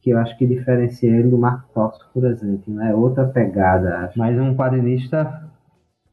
[0.00, 2.94] que eu acho que diferencia ele do Marco Tóxico, por exemplo, né?
[2.94, 5.48] Outra pegada, mas um quadrinista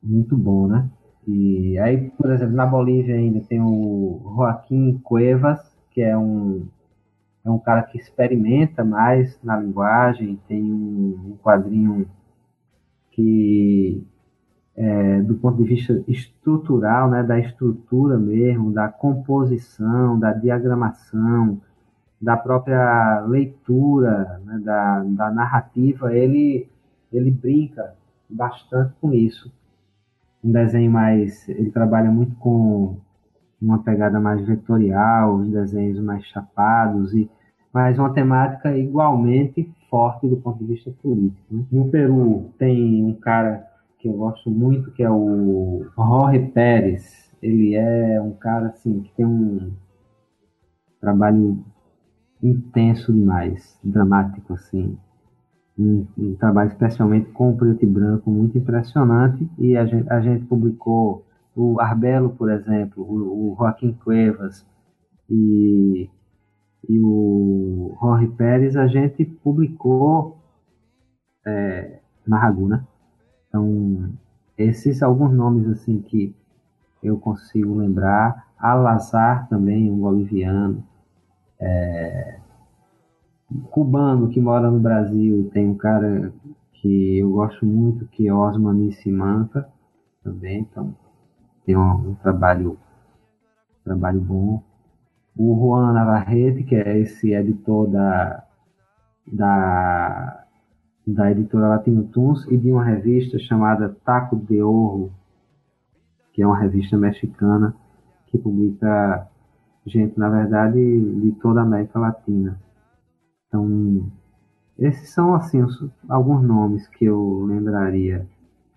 [0.02, 0.88] muito bom, né?
[1.28, 5.60] E aí, por exemplo, na Bolívia ainda tem o Joaquim Cuevas,
[5.92, 6.68] que é um
[7.50, 12.08] é um cara que experimenta mais na linguagem, tem um, quadrinho
[13.12, 14.06] que,
[14.76, 21.60] é, do ponto de vista estrutural, né, da estrutura mesmo, da composição, da diagramação,
[22.22, 26.70] da própria leitura, né, da, da narrativa, ele,
[27.12, 27.96] ele brinca
[28.30, 29.52] bastante com isso.
[30.44, 31.50] Um desenho mais.
[31.50, 32.98] Ele trabalha muito com
[33.62, 37.30] uma pegada mais vetorial, os desenhos mais chapados, e,
[37.74, 41.46] mas uma temática igualmente forte do ponto de vista político.
[41.52, 41.66] Né?
[41.72, 43.68] No Peru tem um cara
[44.00, 47.30] que eu gosto muito, que é o Jorge Pérez.
[47.42, 49.72] Ele é um cara assim que tem um
[51.00, 51.64] trabalho
[52.42, 54.98] intenso demais, dramático assim.
[55.78, 60.20] Um, um trabalho especialmente com o preto e branco muito impressionante e a gente, a
[60.20, 64.66] gente publicou o Arbelo, por exemplo, o, o Joaquim Cuevas
[65.30, 66.10] e,
[66.88, 70.38] e o Jorge Pérez, a gente publicou
[71.46, 72.88] é, na Raguna.
[73.48, 74.12] Então,
[74.58, 76.36] esses alguns nomes assim que
[77.02, 78.48] eu consigo lembrar.
[78.58, 80.84] Alazar também, um boliviano.
[81.60, 82.40] É,
[83.72, 86.32] cubano que mora no Brasil, tem um cara
[86.74, 89.68] que eu gosto muito, que é Osman Simanca
[90.24, 90.96] também, então
[91.66, 94.64] tem um, um trabalho, um trabalho bom.
[95.42, 98.44] O Juan Navarrete, que é esse editor da,
[99.26, 100.44] da,
[101.08, 105.14] da editora Latino Tunes e de uma revista chamada Taco de Ouro,
[106.34, 107.74] que é uma revista mexicana.
[108.28, 109.30] que publica
[109.86, 110.78] gente, na verdade,
[111.22, 112.60] de toda a América Latina.
[113.48, 114.12] Então,
[114.78, 118.28] esses são, assim, os, alguns nomes que eu lembraria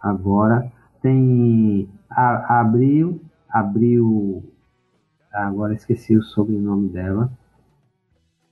[0.00, 0.70] agora.
[1.02, 4.44] Tem a, a Abril, Abril,
[5.33, 7.30] agora esqueci o sobrenome dela,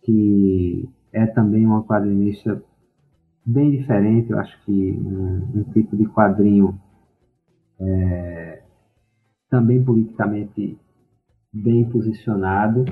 [0.03, 2.63] que é também uma quadrinista
[3.45, 6.79] bem diferente, eu acho que um, um tipo de quadrinho
[7.81, 8.63] é,
[9.49, 10.79] também politicamente
[11.53, 12.85] bem posicionado,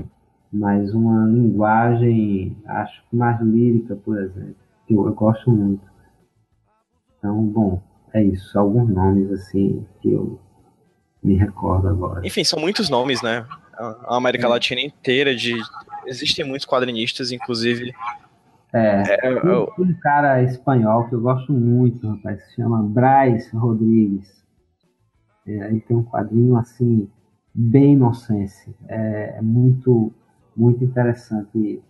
[0.52, 5.86] mas uma linguagem, acho mais lírica, por exemplo, que eu, eu gosto muito.
[7.18, 7.82] Então, bom,
[8.12, 8.58] é isso.
[8.58, 10.40] Alguns nomes, assim, que eu
[11.22, 12.26] me recordo agora.
[12.26, 13.44] Enfim, são muitos nomes, né?
[13.78, 14.48] A América é.
[14.48, 15.54] Latina inteira, de
[16.06, 17.92] existem muitos quadrinistas, inclusive.
[18.72, 24.44] É, é um, um, cara espanhol que eu gosto muito, rapaz, se chama Braz Rodrigues.
[25.46, 27.08] É, ele tem um quadrinho assim
[27.54, 28.74] bem inocente.
[28.88, 30.12] É, é muito,
[30.54, 31.82] muito interessante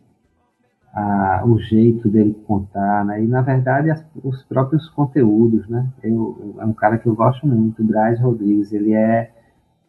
[0.94, 3.22] a, o jeito dele contar, né?
[3.22, 5.88] E na verdade as, os próprios conteúdos, né?
[6.02, 8.72] Eu, é um cara que eu gosto muito, Braz Rodrigues.
[8.72, 9.32] Ele é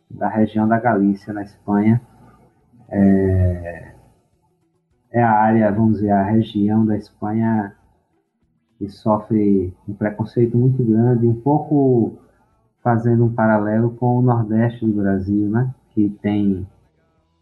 [0.10, 2.02] da região da Galícia, na Espanha.
[2.90, 3.94] É,
[5.12, 7.76] é a área, vamos dizer, a região da Espanha
[8.78, 12.18] que sofre um preconceito muito grande, um pouco
[12.82, 15.74] fazendo um paralelo com o Nordeste do Brasil, né?
[15.90, 16.66] Que tem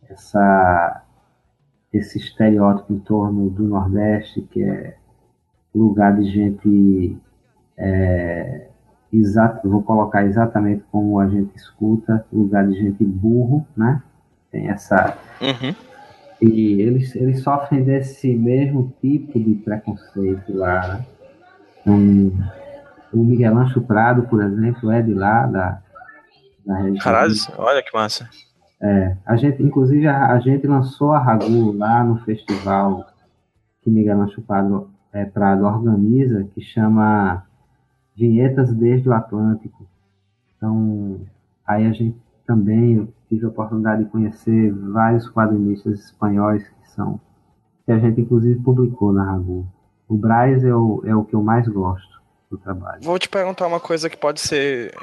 [0.10, 1.04] essa
[1.94, 4.98] esse estereótipo em torno do Nordeste, que é
[5.74, 7.18] lugar de gente
[7.78, 8.70] é,
[9.12, 14.02] exato, vou colocar exatamente como a gente escuta, lugar de gente burro, né?
[14.52, 15.76] Tem essa uhum.
[16.42, 21.06] e eles eles sofrem desse mesmo tipo de preconceito lá, né?
[21.86, 22.32] Um,
[23.14, 25.82] o Miguel Ancho Prado, por exemplo, é de lá, da,
[26.66, 26.98] da região.
[26.98, 28.30] Caralho, olha que massa.
[28.82, 33.08] É, a gente, inclusive, a, a, gente lançou a Ragu lá no festival
[33.82, 37.47] que Miguel Ancho Prado, é, Prado organiza, que chama
[38.18, 39.88] Vinhetas desde o Atlântico.
[40.56, 41.22] Então,
[41.66, 47.20] aí a gente também tive a oportunidade de conhecer vários quadrinistas espanhóis que são
[47.86, 49.66] que a gente inclusive publicou na Ragu.
[50.10, 53.02] O Braz é o, é o que eu mais gosto do trabalho.
[53.02, 54.94] Vou te perguntar uma coisa que pode ser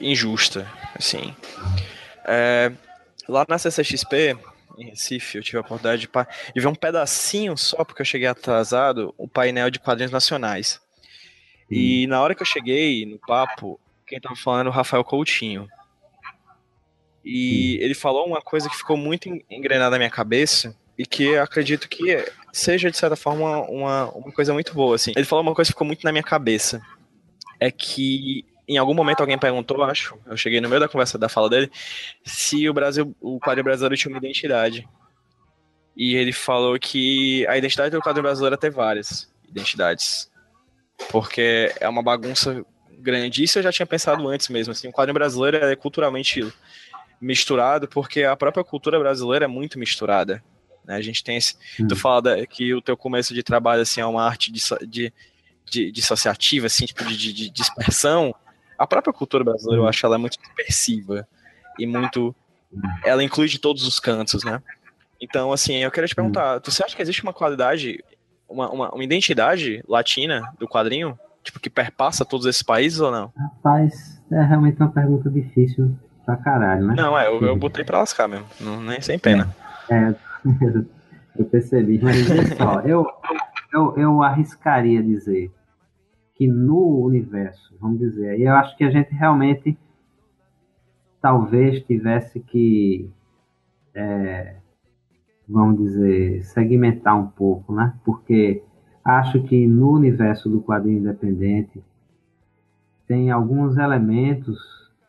[0.00, 0.66] injusta,
[0.96, 1.34] assim.
[2.24, 2.72] É,
[3.28, 4.36] lá na CCXP,
[4.76, 9.14] em Recife, eu tive a oportunidade de, ver um pedacinho só, porque eu cheguei atrasado,
[9.16, 10.80] o painel de quadrinhos nacionais.
[11.70, 12.08] E hum.
[12.08, 15.68] na hora que eu cheguei no papo, quem tava falando era o Rafael Coutinho.
[17.24, 17.84] E hum.
[17.84, 22.24] ele falou uma coisa que ficou muito engrenada na minha cabeça, e que acredito que
[22.52, 25.12] seja, de certa forma, uma, uma coisa muito boa, assim.
[25.16, 26.80] Ele falou uma coisa que ficou muito na minha cabeça.
[27.58, 31.28] É que em algum momento alguém perguntou, acho, eu cheguei no meio da conversa da
[31.28, 31.70] fala dele,
[32.24, 34.88] se o Brasil, o quadro brasileiro tinha uma identidade.
[35.96, 40.30] E ele falou que a identidade do quadro brasileiro é ter várias identidades.
[41.10, 42.64] Porque é uma bagunça
[42.98, 43.44] grande.
[43.44, 44.72] Isso eu já tinha pensado antes mesmo.
[44.72, 46.52] Assim, o quadro brasileiro é culturalmente
[47.20, 50.42] misturado, porque a própria cultura brasileira é muito misturada.
[50.84, 50.96] Né?
[50.96, 51.56] A gente tem esse.
[51.80, 51.86] Hum.
[51.86, 55.12] Tu fala que o teu começo de trabalho assim, é uma arte de, de,
[55.64, 58.34] de dissociativa, assim, tipo de, de, dispersão.
[58.78, 59.88] A própria cultura brasileira, eu hum.
[59.88, 61.26] acho ela muito dispersiva
[61.78, 62.34] e muito.
[63.04, 64.60] Ela inclui de todos os cantos, né?
[65.20, 66.16] Então, assim, eu queria te hum.
[66.16, 68.04] perguntar: tu acha que existe uma qualidade,
[68.48, 71.18] uma, uma, uma identidade latina do quadrinho?
[71.42, 73.32] Tipo, que perpassa todos esses países ou não?
[73.36, 76.94] Rapaz, é realmente uma pergunta difícil pra caralho, né?
[76.96, 79.54] Não, é, eu, eu botei pra lascar mesmo, não, nem sem pena.
[79.90, 80.14] É, é
[81.36, 82.00] eu percebi.
[82.02, 83.06] Mas olha só, eu,
[83.72, 85.50] eu, eu arriscaria dizer
[86.34, 89.78] que no universo, vamos dizer, eu acho que a gente realmente
[91.20, 93.10] talvez tivesse que,
[93.94, 94.56] é,
[95.48, 97.94] vamos dizer, segmentar um pouco, né?
[98.04, 98.62] Porque
[99.04, 101.82] acho que no universo do quadrinho independente
[103.06, 104.58] tem alguns elementos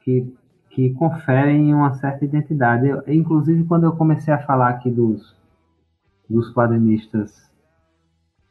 [0.02, 0.34] que,
[0.70, 2.88] que conferem uma certa identidade.
[2.88, 5.36] Eu, inclusive, quando eu comecei a falar aqui dos,
[6.30, 7.50] dos quadrinistas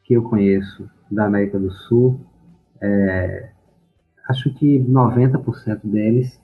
[0.03, 2.19] que eu conheço da América do Sul,
[2.81, 3.51] é,
[4.27, 6.41] acho que 90% deles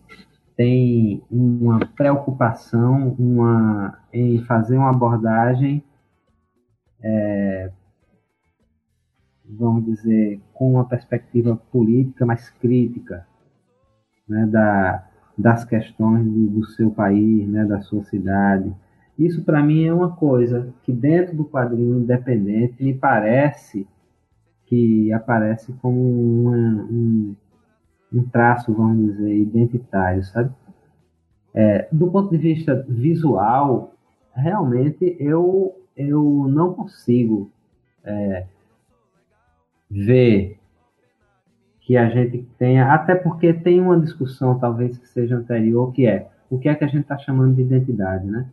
[0.61, 5.83] têm uma preocupação uma, em fazer uma abordagem,
[7.01, 7.71] é,
[9.43, 13.25] vamos dizer, com uma perspectiva política mais crítica
[14.29, 15.03] né, da,
[15.35, 18.71] das questões do, do seu país, né, da sua cidade.
[19.17, 23.87] Isso para mim é uma coisa que dentro do quadrinho independente me parece
[24.67, 27.35] que aparece como uma, um,
[28.13, 30.51] um traço, vamos dizer, identitário, sabe?
[31.53, 33.93] É, do ponto de vista visual,
[34.33, 37.51] realmente eu, eu não consigo
[38.03, 38.45] é,
[39.89, 40.57] ver
[41.81, 46.29] que a gente tenha, até porque tem uma discussão talvez que seja anterior, que é
[46.49, 48.45] o que é que a gente está chamando de identidade, né?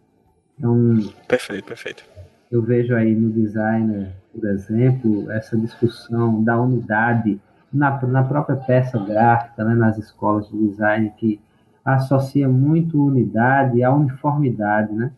[0.57, 2.05] Então, perfeito, perfeito.
[2.51, 7.41] Eu vejo aí no designer, por exemplo, essa discussão da unidade
[7.73, 11.41] na, na própria peça gráfica, né, nas escolas de design, que
[11.85, 15.13] associa muito unidade à uniformidade, né?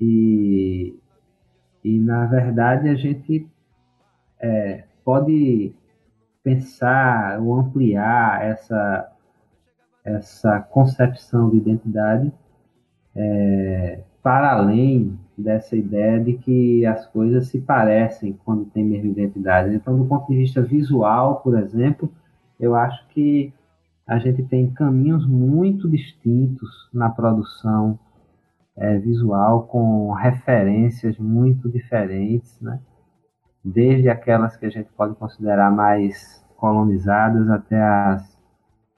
[0.00, 0.98] E,
[1.82, 3.48] e na verdade, a gente
[4.40, 5.74] é, pode
[6.42, 9.12] pensar ou ampliar essa,
[10.04, 12.32] essa concepção de identidade
[13.14, 19.74] é, para além dessa ideia de que as coisas se parecem quando tem mesmo identidade.
[19.74, 22.10] Então, do ponto de vista visual, por exemplo,
[22.58, 23.52] eu acho que
[24.06, 27.98] a gente tem caminhos muito distintos na produção
[28.76, 32.80] é, visual, com referências muito diferentes, né?
[33.64, 38.34] desde aquelas que a gente pode considerar mais colonizadas até as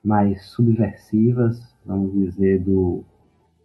[0.03, 3.05] mais subversivas, vamos dizer, do,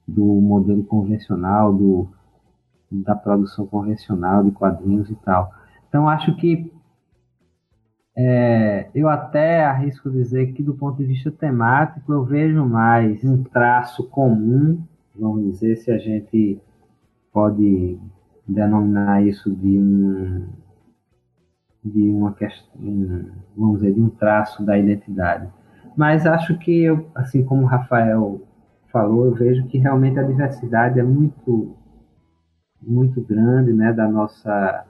[0.08, 2.08] do modelo convencional, do,
[2.92, 5.52] da produção convencional de quadrinhos e tal.
[5.88, 6.72] Então, acho que
[8.16, 13.44] é, eu até arrisco dizer que, do ponto de vista temático, eu vejo mais um
[13.44, 14.84] traço comum,
[15.16, 16.60] vamos dizer, se a gente
[17.32, 17.98] pode
[18.48, 20.48] denominar isso de um
[21.84, 22.80] de uma questão,
[23.58, 25.50] vamos dizer, de um traço da identidade.
[25.98, 28.42] Mas acho que eu, assim como o Rafael
[28.92, 31.76] falou, eu vejo que realmente a diversidade é muito
[32.82, 34.86] muito grande, né, da nossa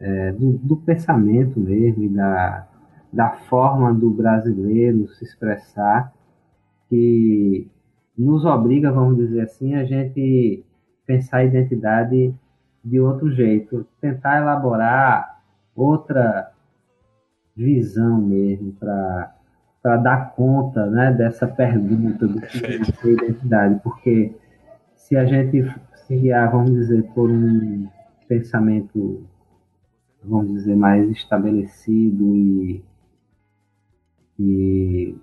[0.00, 2.68] é, do, do, pensamento mesmo e da,
[3.12, 6.12] da forma do brasileiro se expressar,
[6.88, 7.70] que
[8.16, 10.64] nos obriga, vamos dizer assim, a gente
[11.06, 12.34] pensar a identidade
[12.84, 15.40] de outro jeito, tentar elaborar
[15.74, 16.52] outra
[17.56, 19.34] visão mesmo para
[19.80, 24.34] para dar conta né, dessa pergunta do que é identidade, porque
[24.94, 25.62] se a gente
[26.08, 27.86] se guiar, vamos dizer, por um
[28.26, 29.24] pensamento
[30.22, 32.84] vamos dizer, mais estabelecido e,
[34.38, 35.16] e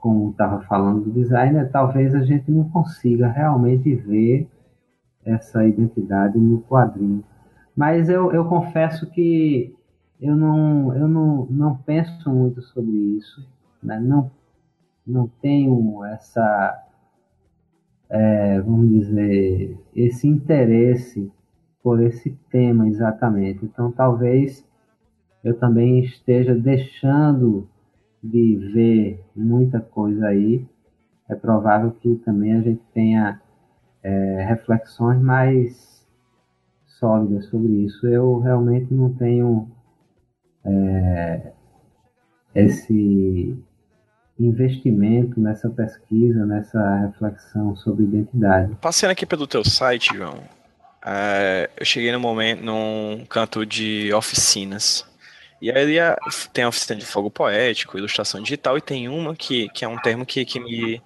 [0.00, 4.48] como estava falando do designer, talvez a gente não consiga realmente ver
[5.24, 7.22] essa identidade no quadrinho.
[7.76, 9.74] Mas eu, eu confesso que
[10.20, 13.46] eu não, eu não, não penso muito sobre isso,
[13.82, 13.98] né?
[14.00, 14.30] não,
[15.06, 16.82] não tenho essa,
[18.10, 21.30] é, vamos dizer, esse interesse
[21.82, 23.64] por esse tema exatamente.
[23.64, 24.66] Então, talvez
[25.44, 27.68] eu também esteja deixando
[28.22, 30.66] de ver muita coisa aí.
[31.28, 33.40] É provável que também a gente tenha
[34.02, 36.06] é, reflexões mais
[36.86, 38.06] sólidas sobre isso.
[38.06, 39.68] Eu realmente não tenho
[40.64, 41.52] é,
[42.54, 43.56] esse
[44.46, 48.74] investimento nessa pesquisa, nessa reflexão sobre identidade.
[48.80, 50.42] Passando aqui pelo teu site, João,
[51.04, 55.06] é, eu cheguei no momento num canto de oficinas.
[55.60, 55.96] E aí
[56.54, 59.98] tem a oficina de fogo poético, ilustração digital, e tem uma que, que é um
[59.98, 61.02] termo que, que, me,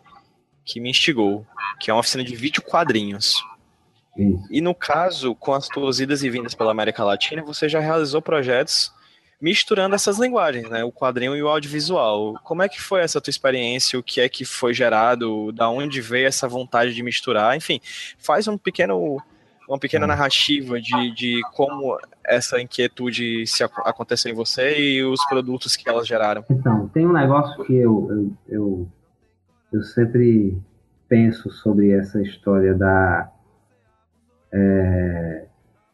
[0.64, 1.45] que me instigou,
[1.80, 3.35] que é uma oficina de vídeo quadrinhos.
[4.49, 8.22] E no caso, com as tuas idas e vindas pela América Latina, você já realizou
[8.22, 8.93] projetos
[9.45, 10.82] misturando essas linguagens, né?
[10.82, 12.32] O quadrinho e o audiovisual.
[12.42, 13.99] Como é que foi essa tua experiência?
[13.99, 15.53] O que é que foi gerado?
[15.53, 17.55] Da onde veio essa vontade de misturar?
[17.55, 17.78] Enfim,
[18.16, 19.22] faz um pequeno
[19.68, 25.76] uma pequena narrativa de, de como essa inquietude se aconteceu em você e os produtos
[25.76, 26.45] que elas geraram.
[26.51, 28.88] Então, tem um negócio que eu, eu, eu,
[29.72, 30.57] eu sempre
[31.09, 33.30] penso sobre essa história da
[34.53, 35.24] é,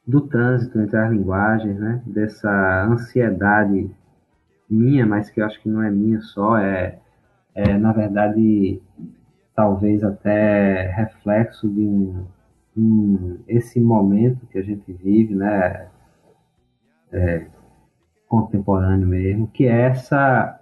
[0.07, 2.03] do trânsito entre as linguagens, né?
[2.07, 3.91] Dessa ansiedade
[4.69, 6.99] minha, mas que eu acho que não é minha só, é,
[7.55, 8.81] é na verdade
[9.55, 12.27] talvez até reflexo de um
[13.47, 15.89] esse momento que a gente vive, né,
[17.13, 17.47] é,
[18.29, 20.61] contemporâneo mesmo, que é essa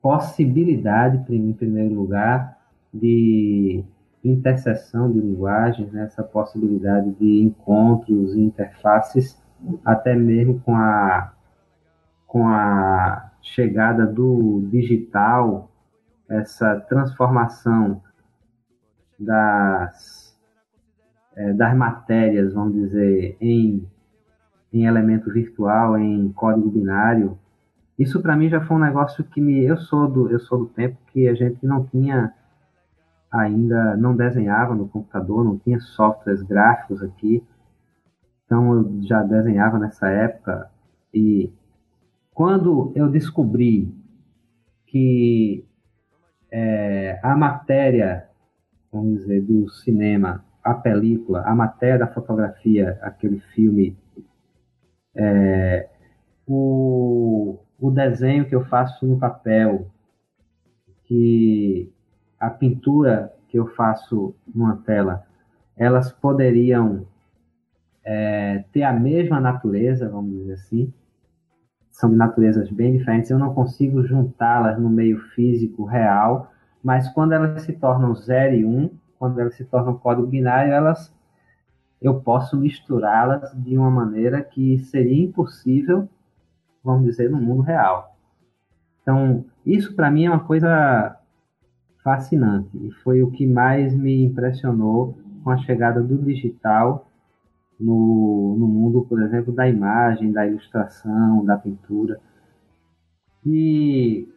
[0.00, 2.56] possibilidade, em primeiro lugar,
[2.94, 3.84] de
[4.28, 9.40] interseção de linguagens, né, essa possibilidade de encontros e interfaces,
[9.84, 11.32] até mesmo com a,
[12.26, 15.70] com a chegada do digital,
[16.28, 18.02] essa transformação
[19.18, 20.26] das
[21.36, 23.86] é, das matérias, vamos dizer, em,
[24.72, 27.38] em elemento virtual, em código binário,
[27.98, 29.64] isso para mim já foi um negócio que me.
[29.64, 32.32] Eu sou do, eu sou do tempo que a gente não tinha
[33.38, 37.42] ainda não desenhava no computador, não tinha softwares gráficos aqui.
[38.44, 40.70] Então eu já desenhava nessa época
[41.12, 41.52] e
[42.32, 43.92] quando eu descobri
[44.86, 45.64] que
[46.50, 48.28] é, a matéria,
[48.92, 53.96] vamos dizer, do cinema, a película, a matéria da fotografia, aquele filme,
[55.14, 55.88] é,
[56.46, 59.90] o, o desenho que eu faço no papel,
[61.04, 61.92] que
[62.38, 65.24] a pintura que eu faço numa tela,
[65.76, 67.06] elas poderiam
[68.04, 70.92] é, ter a mesma natureza, vamos dizer assim,
[71.90, 77.32] são de naturezas bem diferentes, eu não consigo juntá-las no meio físico real, mas quando
[77.32, 81.14] elas se tornam 0 e 1, um, quando elas se tornam código binário, elas
[82.00, 86.08] eu posso misturá-las de uma maneira que seria impossível,
[86.84, 88.14] vamos dizer, no mundo real.
[89.02, 91.16] Então, isso para mim é uma coisa
[92.06, 97.10] fascinante e foi o que mais me impressionou com a chegada do digital
[97.80, 102.20] no, no mundo, por exemplo, da imagem, da ilustração, da pintura.
[103.44, 104.28] E,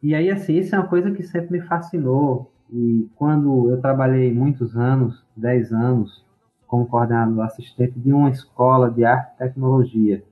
[0.00, 2.52] e aí, assim, isso é uma coisa que sempre me fascinou.
[2.72, 6.24] E quando eu trabalhei muitos anos, 10 anos,
[6.64, 10.22] como coordenador assistente de uma escola de arte e tecnologia,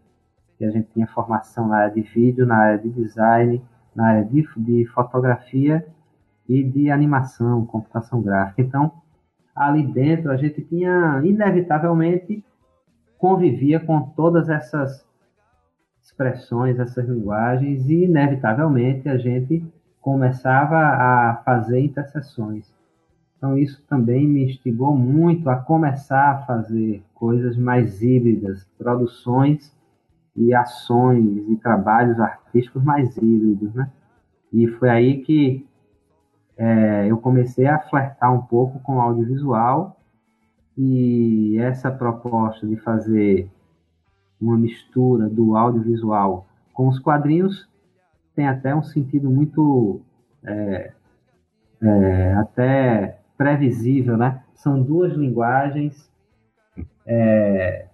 [0.56, 3.60] que a gente tinha formação na área de vídeo, na área de design,
[3.94, 5.84] na área de, de fotografia
[6.48, 8.62] e de animação, computação gráfica.
[8.62, 8.92] Então,
[9.54, 12.44] ali dentro a gente tinha inevitavelmente
[13.18, 15.06] convivia com todas essas
[16.02, 19.64] expressões, essas linguagens, e inevitavelmente a gente
[20.00, 22.70] começava a fazer interseções.
[23.38, 29.74] Então, isso também me instigou muito a começar a fazer coisas mais híbridas, produções
[30.36, 33.90] e ações e trabalhos artísticos mais híbridos, né?
[34.52, 35.66] E foi aí que
[36.56, 39.96] é, eu comecei a flertar um pouco com o audiovisual
[40.76, 43.48] e essa proposta de fazer
[44.40, 47.68] uma mistura do audiovisual com os quadrinhos
[48.34, 50.00] tem até um sentido muito
[50.44, 50.92] é,
[51.80, 54.42] é, até previsível, né?
[54.54, 56.10] São duas linguagens
[57.06, 57.86] é,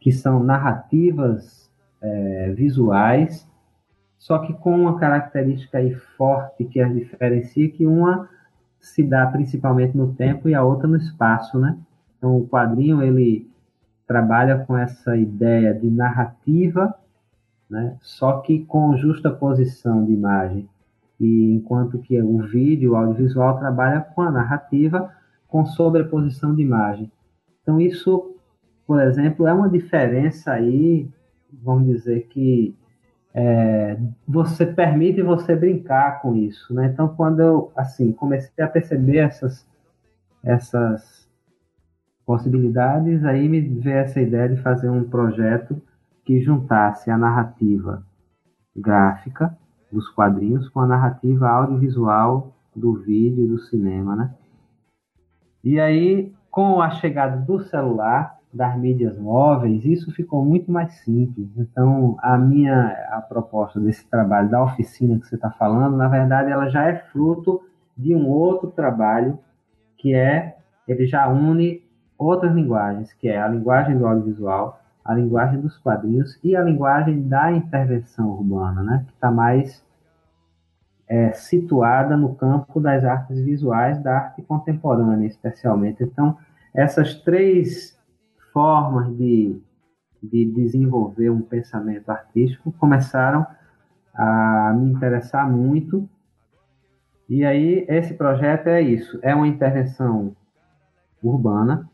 [0.00, 1.70] que são narrativas
[2.00, 3.48] é, visuais,
[4.24, 8.26] só que com uma característica aí forte que as diferencia, que uma
[8.80, 11.76] se dá principalmente no tempo e a outra no espaço, né?
[12.16, 13.46] Então, o quadrinho, ele
[14.06, 16.94] trabalha com essa ideia de narrativa,
[17.68, 17.98] né?
[18.00, 20.66] Só que com justa posição de imagem.
[21.20, 25.12] E enquanto que o vídeo, o audiovisual trabalha com a narrativa
[25.48, 27.12] com sobreposição de imagem.
[27.60, 28.34] Então, isso,
[28.86, 31.10] por exemplo, é uma diferença aí,
[31.62, 32.74] vamos dizer que
[33.34, 36.86] é, você permite você brincar com isso, né?
[36.86, 39.66] Então, quando eu, assim, comecei a perceber essas,
[40.42, 41.28] essas
[42.24, 45.82] possibilidades, aí me veio essa ideia de fazer um projeto
[46.24, 48.04] que juntasse a narrativa
[48.74, 49.56] gráfica
[49.90, 54.34] dos quadrinhos com a narrativa audiovisual do vídeo e do cinema, né?
[55.62, 61.48] E aí, com a chegada do celular, das mídias móveis, isso ficou muito mais simples.
[61.56, 66.50] Então, a minha a proposta desse trabalho da oficina que você está falando, na verdade,
[66.50, 67.62] ela já é fruto
[67.96, 69.38] de um outro trabalho
[69.96, 71.82] que é ele já une
[72.16, 77.26] outras linguagens, que é a linguagem do audiovisual, a linguagem dos quadrinhos e a linguagem
[77.26, 79.84] da intervenção urbana, né, que está mais
[81.08, 86.02] é, situada no campo das artes visuais, da arte contemporânea, especialmente.
[86.02, 86.36] Então,
[86.74, 87.98] essas três
[88.54, 89.60] formas de,
[90.22, 93.44] de desenvolver um pensamento artístico começaram
[94.14, 96.08] a me interessar muito.
[97.28, 100.36] E aí, esse projeto é isso: é uma intervenção
[101.22, 101.90] urbana,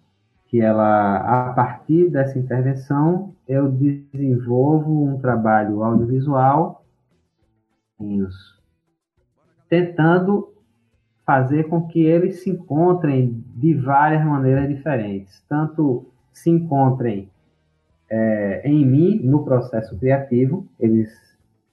[0.47, 6.85] que ela, a partir dessa intervenção, eu desenvolvo um trabalho audiovisual
[9.69, 10.53] tentando
[11.25, 17.31] fazer com que eles se encontrem de várias maneiras diferentes, tanto se encontrem
[18.09, 21.11] é, em mim no processo criativo, eles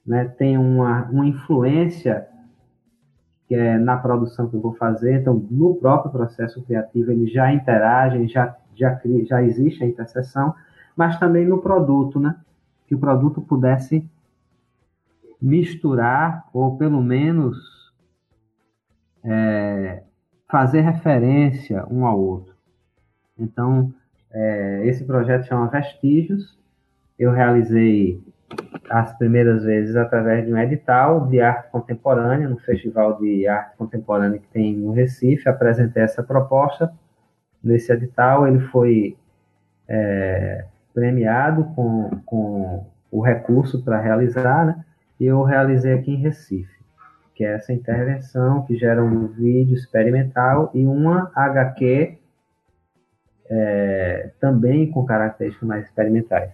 [0.06, 2.28] né, têm uma, uma influência
[3.48, 7.52] que é na produção que eu vou fazer, então no próprio processo criativo eles já
[7.54, 10.54] interagem, já, já, já existe a interseção,
[10.96, 12.36] mas também no produto, né?
[12.88, 14.06] Que o produto pudesse
[15.42, 17.94] misturar, ou pelo menos
[19.24, 20.04] é,
[20.50, 22.54] fazer referência um ao outro.
[23.38, 23.94] Então,
[24.32, 26.58] é, esse projeto chama Vestígios.
[27.18, 28.22] Eu realizei
[28.90, 34.40] as primeiras vezes através de um edital de arte contemporânea, no Festival de Arte Contemporânea
[34.40, 36.94] que tem no Recife, apresentei essa proposta.
[37.64, 39.18] Nesse edital, ele foi
[39.88, 44.86] é, premiado com, com o recurso para realizar, né?
[45.20, 46.78] e eu realizei aqui em Recife,
[47.34, 52.18] que é essa intervenção que gera um vídeo experimental e uma HQ
[53.50, 56.52] é, também com características mais experimentais.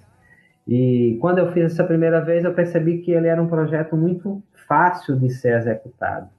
[0.67, 4.41] E quando eu fiz essa primeira vez, eu percebi que ele era um projeto muito
[4.67, 6.29] fácil de ser executado,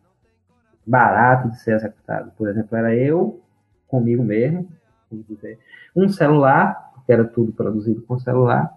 [0.86, 2.32] barato de ser executado.
[2.36, 3.42] Por exemplo, era eu
[3.86, 4.68] comigo mesmo,
[5.12, 5.58] dizer,
[5.94, 8.72] um celular, que era tudo produzido com celular,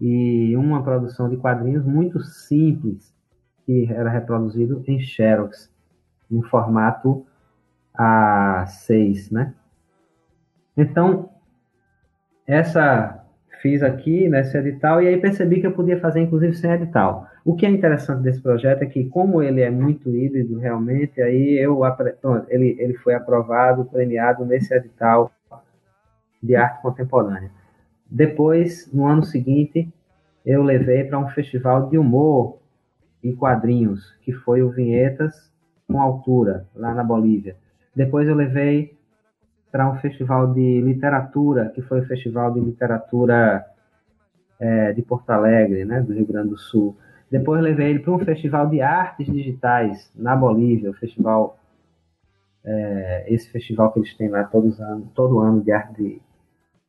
[0.00, 3.14] e uma produção de quadrinhos muito simples,
[3.64, 5.70] que era reproduzido em Xerox,
[6.30, 7.26] no formato
[7.96, 9.54] A6, né?
[10.76, 11.30] Então,
[12.46, 13.20] essa
[13.60, 17.26] fiz aqui nesse edital e aí percebi que eu podia fazer inclusive sem edital.
[17.44, 21.58] O que é interessante desse projeto é que como ele é muito híbrido realmente, aí
[21.58, 21.80] eu
[22.48, 25.30] ele ele foi aprovado, premiado nesse edital
[26.42, 27.50] de arte contemporânea.
[28.10, 29.88] Depois, no ano seguinte,
[30.44, 32.58] eu levei para um festival de humor
[33.22, 35.50] em quadrinhos, que foi o Vinhetas
[35.86, 37.56] com Altura, lá na Bolívia.
[37.94, 38.98] Depois eu levei
[39.70, 43.64] para um festival de literatura, que foi o Festival de Literatura
[44.58, 46.96] é, de Porto Alegre, né, do Rio Grande do Sul.
[47.30, 51.58] Depois levei ele para um festival de artes digitais na Bolívia, o festival,
[52.64, 56.20] é, esse festival que eles têm lá todos ano, todo ano de arte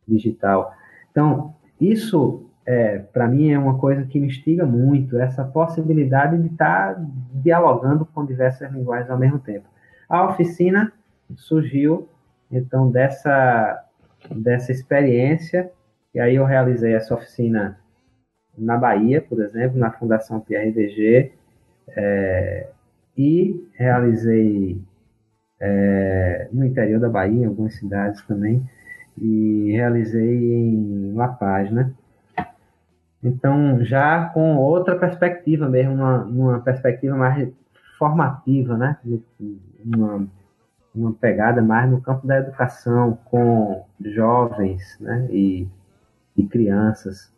[0.07, 0.73] digital.
[1.11, 6.47] Então, isso é, para mim é uma coisa que me instiga muito, essa possibilidade de
[6.47, 9.65] estar tá dialogando com diversas linguagens ao mesmo tempo.
[10.09, 10.91] A oficina
[11.35, 12.09] surgiu
[12.51, 13.85] então, dessa,
[14.29, 15.71] dessa experiência,
[16.13, 17.79] e aí eu realizei essa oficina
[18.57, 21.31] na Bahia, por exemplo, na Fundação PRDG,
[21.95, 22.67] é,
[23.17, 24.81] e realizei
[25.59, 28.67] é, no interior da Bahia, em algumas cidades também,
[29.17, 31.93] e realizei em La Paz, né?
[33.23, 37.49] Então, já com outra perspectiva mesmo, uma, uma perspectiva mais
[37.97, 38.97] formativa, né?
[39.85, 40.27] Uma,
[40.93, 45.67] uma pegada mais no campo da educação com jovens né, e,
[46.35, 47.31] e crianças.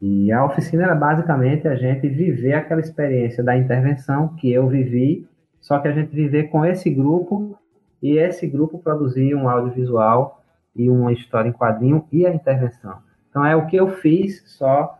[0.00, 5.26] E a oficina era basicamente a gente viver aquela experiência da intervenção que eu vivi,
[5.60, 7.58] só que a gente viver com esse grupo
[8.02, 10.42] e esse grupo produzir um audiovisual
[10.74, 12.98] e uma história em quadrinho e a intervenção.
[13.30, 14.98] Então é o que eu fiz, só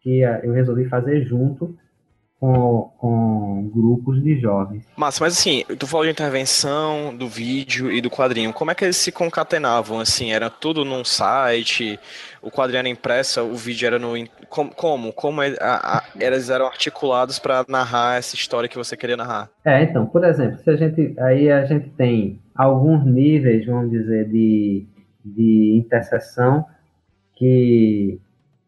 [0.00, 1.76] que eu resolvi fazer junto
[2.38, 4.84] com, com grupos de jovens.
[4.96, 8.52] Massa, mas assim, tu falou de intervenção, do vídeo e do quadrinho.
[8.52, 10.00] Como é que eles se concatenavam?
[10.00, 11.98] Assim, era tudo num site,
[12.42, 14.12] o quadrinho era impresso, o vídeo era no.
[14.48, 14.70] Como?
[14.74, 19.50] Como, como a, a, eles eram articulados para narrar essa história que você queria narrar?
[19.64, 21.14] É, então, por exemplo, se a gente.
[21.18, 24.86] Aí a gente tem alguns níveis, vamos dizer, de,
[25.24, 26.64] de interseção
[27.34, 28.18] que,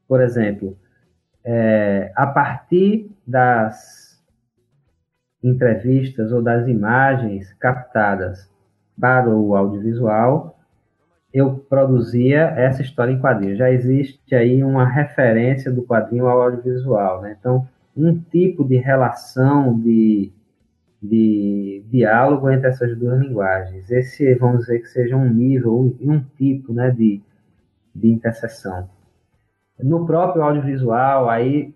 [0.06, 0.76] por exemplo,
[1.45, 4.09] é, a partir das
[5.43, 8.51] entrevistas ou das imagens captadas
[9.01, 10.59] para o audiovisual,
[11.32, 13.57] eu produzia essa história em quadrinho.
[13.57, 17.36] Já existe aí uma referência do quadrinho ao audiovisual, né?
[17.39, 20.32] Então, um tipo de relação de,
[21.03, 23.91] de diálogo entre essas duas linguagens.
[23.91, 27.20] Esse, vamos dizer que seja um nível e um, tipo, né, de,
[27.95, 28.89] de interseção.
[29.81, 31.74] No próprio audiovisual, aí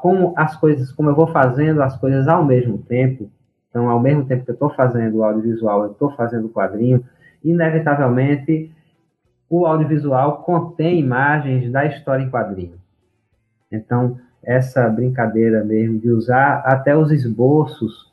[0.00, 3.30] como as coisas, como eu vou fazendo as coisas ao mesmo tempo,
[3.70, 7.04] então ao mesmo tempo que eu estou fazendo o audiovisual, eu estou fazendo o quadrinho,
[7.44, 8.72] inevitavelmente
[9.48, 12.78] o audiovisual contém imagens da história em quadrinho.
[13.70, 18.10] Então essa brincadeira mesmo de usar até os esboços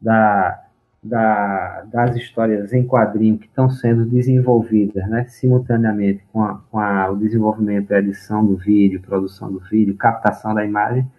[0.00, 0.64] da,
[1.02, 7.10] da, das histórias em quadrinho que estão sendo desenvolvidas né, simultaneamente com, a, com a,
[7.10, 11.10] o desenvolvimento e edição do vídeo, produção do vídeo, captação da imagem,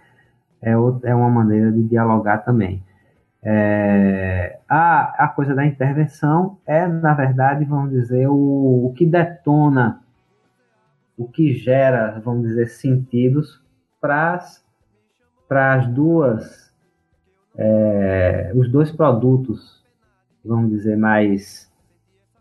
[0.61, 2.83] é, é uma maneira de dialogar também.
[3.43, 9.99] É, a, a coisa da intervenção é, na verdade, vamos dizer, o, o que detona,
[11.17, 13.59] o que gera, vamos dizer, sentidos
[13.99, 14.37] para
[15.49, 16.60] as duas
[17.57, 19.83] é, os dois produtos,
[20.43, 21.69] vamos dizer, mais.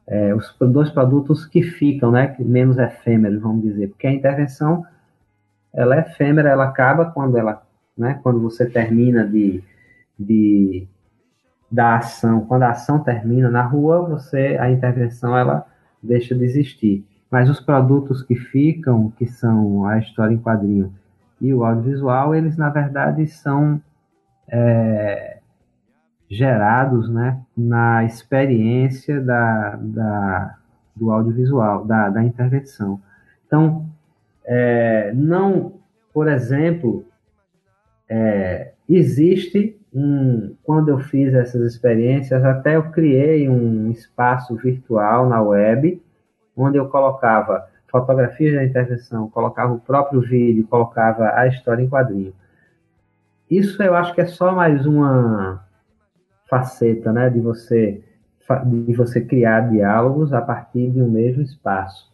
[0.07, 4.85] É, os dois produtos que ficam, né, menos efêmeros, vamos dizer, porque a intervenção
[5.73, 7.63] ela é efêmera, ela acaba quando ela,
[7.97, 9.63] né, quando você termina de,
[10.19, 10.89] de
[11.71, 15.65] da ação, quando a ação termina na rua, você a intervenção ela
[16.03, 17.07] deixa de existir.
[17.31, 20.93] Mas os produtos que ficam, que são a história em quadrinho
[21.41, 23.81] e o audiovisual, eles na verdade são
[24.51, 25.39] é,
[26.29, 30.57] gerados né, na experiência da, da,
[30.95, 33.01] do audiovisual, da, da intervenção.
[33.47, 33.87] Então,
[34.45, 35.75] é, não,
[36.13, 37.05] por exemplo,
[38.09, 45.43] é, existe um, quando eu fiz essas experiências, até eu criei um espaço virtual na
[45.43, 46.01] web,
[46.57, 52.33] onde eu colocava fotografias da intervenção, colocava o próprio vídeo, colocava a história em quadrinho.
[53.51, 55.67] Isso eu acho que é só mais uma
[56.49, 58.05] faceta, né, de você
[58.67, 62.11] de você criar diálogos a partir de um mesmo espaço.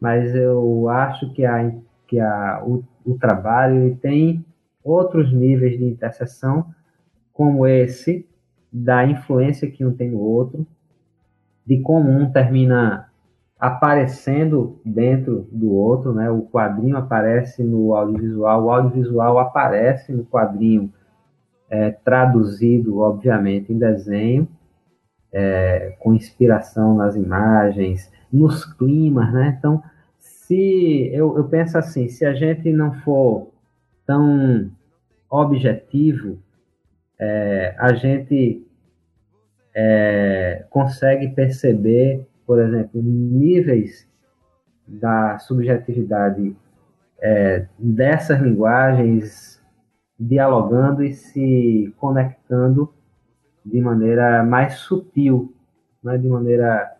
[0.00, 1.70] Mas eu acho que a,
[2.06, 4.44] que a, o, o trabalho tem
[4.82, 6.72] outros níveis de interseção,
[7.32, 8.26] como esse,
[8.72, 10.66] da influência que um tem no outro,
[11.66, 13.05] de como um termina
[13.58, 16.30] aparecendo dentro do outro, né?
[16.30, 20.92] O quadrinho aparece no audiovisual, o audiovisual aparece no quadrinho,
[21.68, 24.46] é, traduzido, obviamente, em desenho,
[25.32, 29.56] é, com inspiração nas imagens, nos climas, né?
[29.58, 29.82] Então,
[30.18, 33.48] se eu, eu penso assim, se a gente não for
[34.06, 34.70] tão
[35.28, 36.38] objetivo,
[37.18, 38.64] é, a gente
[39.74, 44.08] é, consegue perceber por exemplo, níveis
[44.86, 46.56] da subjetividade
[47.18, 49.62] é, dessas linguagens
[50.18, 52.92] dialogando e se conectando
[53.64, 55.52] de maneira mais sutil,
[56.02, 56.96] né, de maneira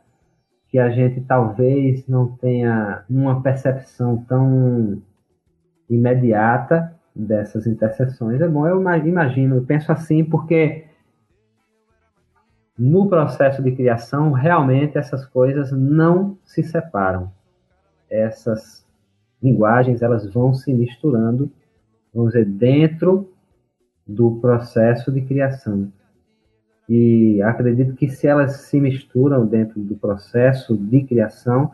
[0.69, 5.01] que a gente talvez não tenha uma percepção tão
[5.89, 8.41] imediata dessas interseções.
[8.41, 10.85] É bom, eu imagino, eu penso assim, porque
[12.79, 17.33] no processo de criação, realmente essas coisas não se separam.
[18.11, 18.87] Essas
[19.43, 21.51] linguagens, elas vão se misturando,
[22.13, 23.33] vamos dizer, dentro
[24.07, 25.91] do processo de criação.
[26.89, 31.73] E acredito que se elas se misturam dentro do processo de criação,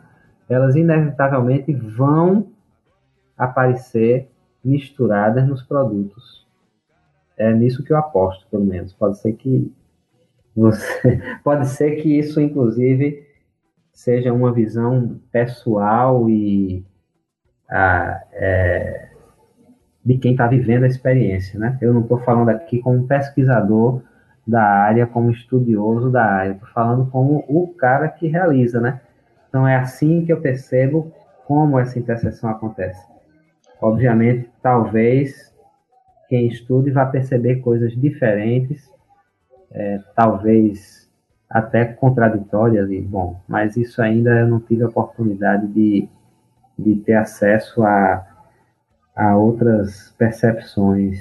[0.49, 2.47] elas inevitavelmente vão
[3.37, 4.29] aparecer
[4.63, 6.47] misturadas nos produtos.
[7.37, 8.93] É nisso que eu aposto, pelo menos.
[8.93, 9.71] Pode ser que
[10.55, 13.25] você, pode ser que isso, inclusive,
[13.91, 16.85] seja uma visão pessoal e
[17.69, 19.09] a, é,
[20.05, 21.77] de quem está vivendo a experiência, né?
[21.81, 24.01] Eu não estou falando aqui como pesquisador
[24.45, 28.99] da área, como estudioso da área, estou falando como o cara que realiza, né?
[29.47, 31.11] Então é assim que eu percebo
[31.45, 33.01] como essa interseção acontece.
[33.81, 35.53] Obviamente, talvez
[36.27, 38.92] quem estude vá perceber coisas diferentes
[39.73, 41.09] é, talvez
[41.49, 46.07] até contraditórias, e bom, mas isso ainda eu não tive a oportunidade de,
[46.79, 48.25] de ter acesso a,
[49.15, 51.19] a outras percepções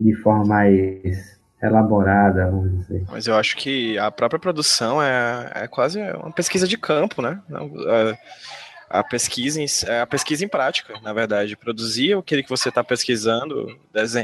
[0.00, 3.04] de forma mais elaborada, vamos dizer.
[3.10, 7.42] Mas eu acho que a própria produção é, é quase uma pesquisa de campo, né?
[7.50, 8.18] É,
[8.88, 11.56] a pesquisa, em, é a pesquisa em prática, na verdade.
[11.56, 13.78] Produzir o que você está pesquisando,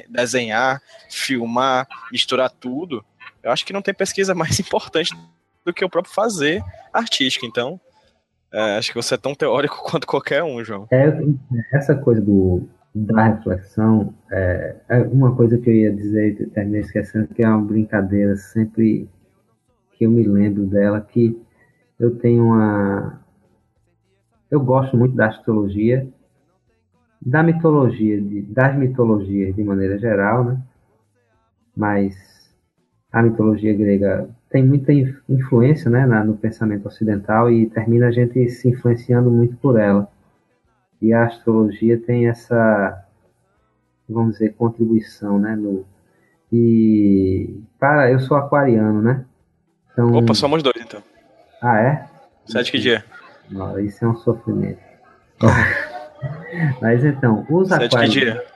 [0.09, 3.05] desenhar, filmar, misturar tudo
[3.45, 5.15] eu acho que não tem pesquisa mais importante
[5.65, 7.47] do que o próprio fazer artístico.
[7.47, 7.79] Então,
[8.53, 10.89] é, acho que você é tão teórico quanto qualquer um, João.
[10.91, 11.13] É,
[11.73, 16.81] essa coisa do, da reflexão, é, é uma coisa que eu ia dizer e terminei
[16.81, 19.09] esquecendo, que é uma brincadeira sempre
[19.93, 21.41] que eu me lembro dela, que
[22.01, 23.23] eu tenho uma...
[24.51, 26.07] Eu gosto muito da astrologia,
[27.21, 30.63] da mitologia, de, das mitologias de maneira geral, né?
[31.77, 32.15] Mas
[33.15, 34.93] a mitologia grega tem muita
[35.29, 40.11] influência né, na, no pensamento ocidental e termina a gente se influenciando muito por ela.
[41.01, 43.07] E a astrologia tem essa,
[44.09, 45.55] vamos dizer, contribuição, né?
[45.55, 45.87] No,
[46.53, 49.25] e, para, eu sou aquariano, né?
[49.93, 51.01] Então, Opa, somos dois então.
[51.63, 52.09] Ah, é?
[52.47, 53.05] Sete que dia?
[53.49, 54.81] Não, isso é um sofrimento.
[56.83, 58.15] Mas então, os Sete aquarianos...
[58.15, 58.47] que dia?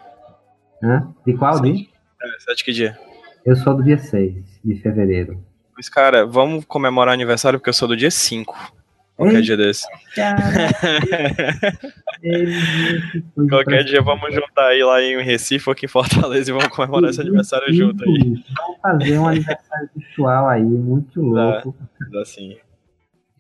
[0.82, 1.14] Hã?
[1.24, 1.86] De qual dia?
[2.20, 2.98] É, sete que dia?
[3.44, 5.42] Eu sou do dia 6 de fevereiro.
[5.74, 8.72] Pois, cara, vamos comemorar aniversário porque eu sou do dia 5.
[9.16, 9.84] Qualquer dia desse.
[13.50, 17.10] Qualquer dia vamos juntar aí lá em Recife ou aqui em Fortaleza e vamos comemorar
[17.10, 18.44] esse aniversário junto aí.
[18.56, 21.74] Vamos fazer um aniversário virtual aí, muito louco.
[21.98, 22.56] Dá, dá sim.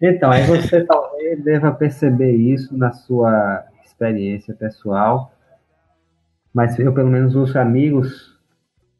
[0.02, 5.32] Então, aí você talvez deva perceber isso na sua experiência pessoal,
[6.52, 8.36] mas eu, pelo menos, os amigos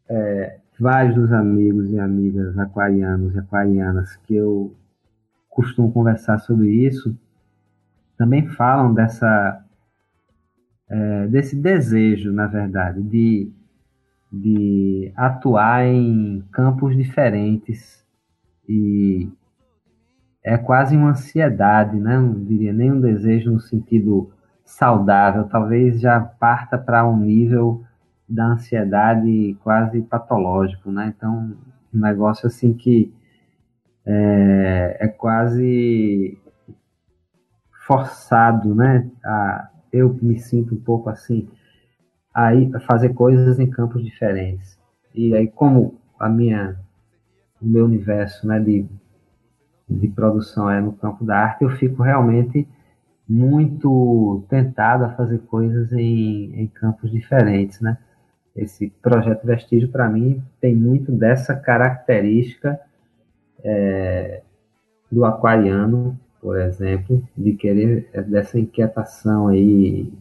[0.09, 4.75] é, vários dos amigos e amigas aquarianos e aquarianas que eu
[5.49, 7.17] costumo conversar sobre isso
[8.17, 9.65] também falam dessa
[10.89, 13.53] é, desse desejo, na verdade, de,
[14.33, 18.05] de atuar em campos diferentes
[18.69, 19.31] e
[20.43, 22.19] é quase uma ansiedade, né?
[22.19, 24.31] Não diria nem um desejo no sentido
[24.65, 27.85] saudável, talvez já parta para um nível
[28.29, 31.13] da ansiedade quase patológico, né?
[31.17, 31.57] Então,
[31.95, 33.13] um negócio assim que
[34.05, 36.39] é, é quase
[37.87, 39.09] forçado, né?
[39.25, 41.49] A, eu me sinto um pouco assim,
[42.35, 44.79] aí fazer coisas em campos diferentes.
[45.15, 46.79] E aí, como a minha,
[47.61, 48.87] o meu universo, né, de,
[49.89, 52.69] de produção é no campo da arte, eu fico realmente
[53.29, 57.99] muito tentado a fazer coisas em, em campos diferentes, né?
[58.59, 62.79] Esse projeto Vestígio, para mim, tem muito dessa característica
[63.63, 64.43] é,
[65.11, 70.13] do aquariano, por exemplo, de querer dessa inquietação aí,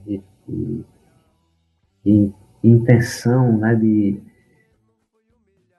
[2.06, 2.32] de
[2.64, 4.22] intenção, né, de,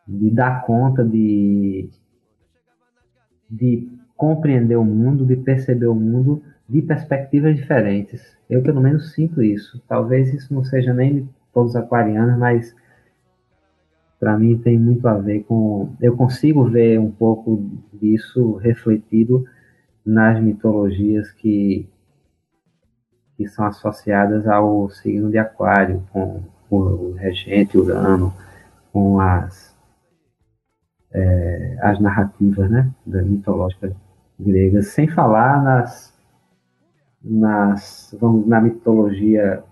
[0.06, 1.88] de dar conta de,
[3.48, 8.36] de compreender o mundo, de perceber o mundo de perspectivas diferentes.
[8.50, 9.80] Eu, pelo menos, sinto isso.
[9.86, 11.28] Talvez isso não seja nem
[11.58, 12.72] todos aquarianos, mas
[14.20, 15.92] para mim tem muito a ver com.
[16.00, 19.44] Eu consigo ver um pouco disso refletido
[20.06, 21.88] nas mitologias que,
[23.36, 28.32] que são associadas ao signo de Aquário, com, com o regente Urano,
[28.92, 29.76] com as,
[31.12, 33.92] é, as narrativas né, da mitológica
[34.38, 36.16] gregas, sem falar nas,
[37.20, 39.64] nas vamos, na mitologia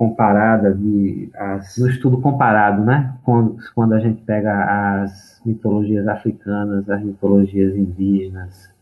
[0.00, 3.18] comparada, de, as, no estudo comparado, né?
[3.22, 8.72] Quando, quando a gente pega as mitologias africanas, as mitologias indígenas,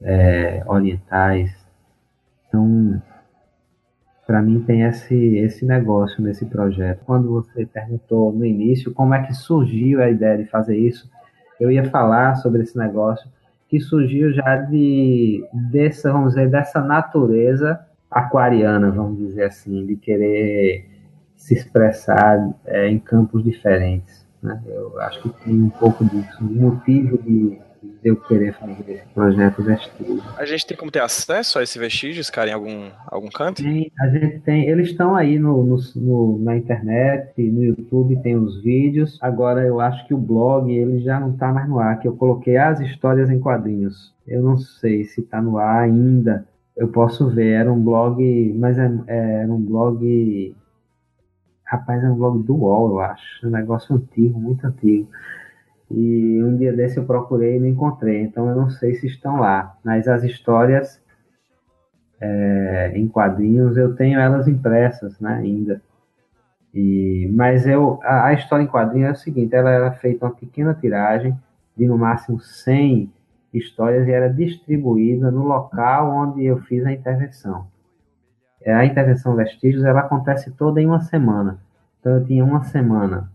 [0.00, 1.52] é, orientais.
[2.46, 3.02] Então,
[4.24, 7.02] para mim tem esse, esse negócio nesse projeto.
[7.04, 11.10] Quando você perguntou no início como é que surgiu a ideia de fazer isso,
[11.58, 13.28] eu ia falar sobre esse negócio
[13.68, 20.86] que surgiu já de dessa, vamos dizer, dessa natureza aquariana, vamos dizer assim, de querer
[21.36, 24.26] se expressar é, em campos diferentes.
[24.42, 24.60] Né?
[24.66, 29.06] Eu acho que tem um pouco disso, um motivo de, de eu querer fazer esse
[29.14, 30.22] projeto vestígio.
[30.36, 33.62] A gente tem como ter acesso a esses vestígios, cara, em algum, algum canto?
[33.62, 38.36] Tem, a gente tem, eles estão aí no, no, no, na internet, no YouTube tem
[38.36, 39.18] os vídeos.
[39.20, 42.16] Agora eu acho que o blog ele já não está mais no ar, que eu
[42.16, 44.14] coloquei as histórias em quadrinhos.
[44.26, 46.46] Eu não sei se está no ar ainda,
[46.80, 50.56] eu posso ver, era um blog, mas é, é, era um blog.
[51.62, 53.46] Rapaz, é um blog do UOL, eu acho.
[53.46, 55.06] Um negócio antigo, muito antigo.
[55.90, 59.40] E um dia desse eu procurei e não encontrei, então eu não sei se estão
[59.40, 59.76] lá.
[59.84, 61.02] Mas as histórias
[62.18, 65.82] é, em quadrinhos eu tenho elas impressas, né, ainda.
[66.72, 70.34] E, mas eu, a, a história em quadrinhos é o seguinte: ela era feita uma
[70.34, 71.36] pequena tiragem
[71.76, 73.12] de no máximo 100
[73.52, 77.66] histórias e era distribuída no local onde eu fiz a intervenção.
[78.62, 81.58] É, a intervenção vestígios ela acontece toda em uma semana.
[81.98, 83.30] Então eu tinha uma semana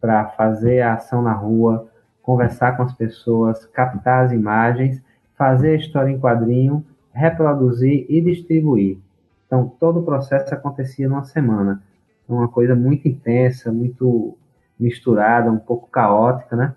[0.00, 1.88] para fazer a ação na rua,
[2.22, 5.02] conversar com as pessoas, captar as imagens,
[5.36, 8.98] fazer a história em quadrinho, reproduzir e distribuir.
[9.46, 11.82] Então todo o processo acontecia numa semana.
[12.28, 14.36] Uma coisa muito intensa, muito
[14.78, 16.74] misturada, um pouco caótica, né?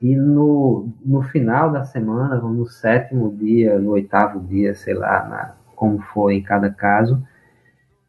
[0.00, 5.54] E no, no final da semana, no sétimo dia, no oitavo dia, sei lá, na,
[5.74, 7.22] como foi em cada caso,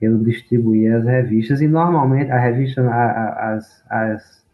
[0.02, 1.62] eu distribuía as revistas.
[1.62, 4.46] E normalmente a revista, a, a, as, as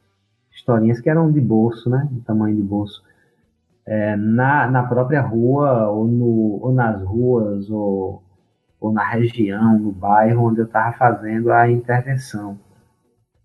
[0.51, 2.07] historinhas que eram de bolso, né?
[2.11, 3.03] De tamanho de bolso.
[3.85, 8.23] É, na, na própria rua, ou, no, ou nas ruas, ou,
[8.79, 12.57] ou na região, no bairro onde eu estava fazendo a intervenção.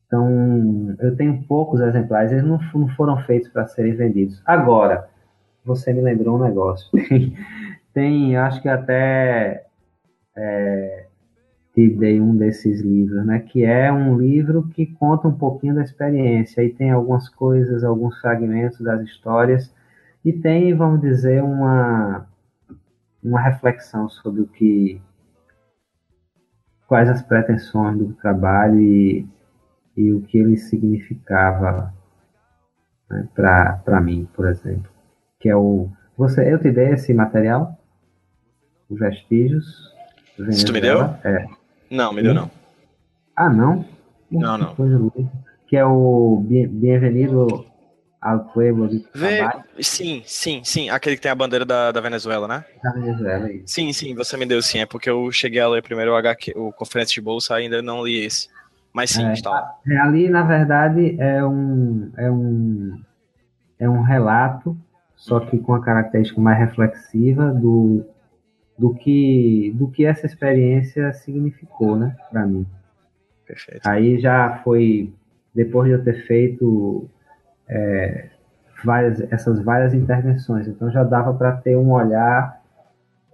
[0.08, 4.42] Então, eu tenho poucos exemplares, eles não, não foram feitos para serem vendidos.
[4.46, 5.06] Agora,
[5.62, 6.90] você me lembrou um negócio.
[7.92, 9.66] Tem, acho que até
[10.34, 11.06] é,
[11.74, 13.40] te dei um desses livros, né?
[13.40, 16.62] Que é um livro que conta um pouquinho da experiência.
[16.62, 19.74] E tem algumas coisas, alguns fragmentos das histórias.
[20.24, 22.26] E tem, vamos dizer, uma,
[23.22, 25.00] uma reflexão sobre o que.
[26.86, 29.26] quais as pretensões do trabalho e
[29.98, 31.92] e o que ele significava
[33.10, 34.88] né, para mim, por exemplo.
[35.40, 35.90] Que é o.
[36.16, 37.76] Você, eu te dei esse material?
[38.88, 39.92] Os vestígios.
[40.52, 41.02] Se tu me deu?
[41.24, 41.46] É.
[41.90, 42.48] Não, me deu não.
[43.34, 43.84] Ah, não?
[44.30, 44.76] Não, não.
[45.66, 47.66] Que é o Bienvenido
[48.20, 49.40] Al Pueblo de Vê,
[49.80, 50.90] sim, sim, sim.
[50.90, 52.64] Aquele que tem a bandeira da, da Venezuela, né?
[52.82, 53.64] Da Venezuela, isso.
[53.66, 54.78] Sim, sim, você me deu sim.
[54.78, 58.04] É porque eu cheguei a ler primeiro o HQ, o Conferência de Bolsa, ainda não
[58.04, 58.48] li esse.
[58.92, 59.74] Mas sim, É, está lá.
[59.86, 63.00] É, ali, na verdade, é um, é um,
[63.78, 64.76] é um relato,
[65.14, 68.04] só que com a característica mais reflexiva do,
[68.78, 72.66] do, que, do que essa experiência significou, né, para mim.
[73.46, 73.86] Perfeito.
[73.88, 75.12] Aí já foi,
[75.54, 77.08] depois de eu ter feito
[77.68, 78.28] é,
[78.84, 82.60] várias, essas várias intervenções, então já dava para ter um olhar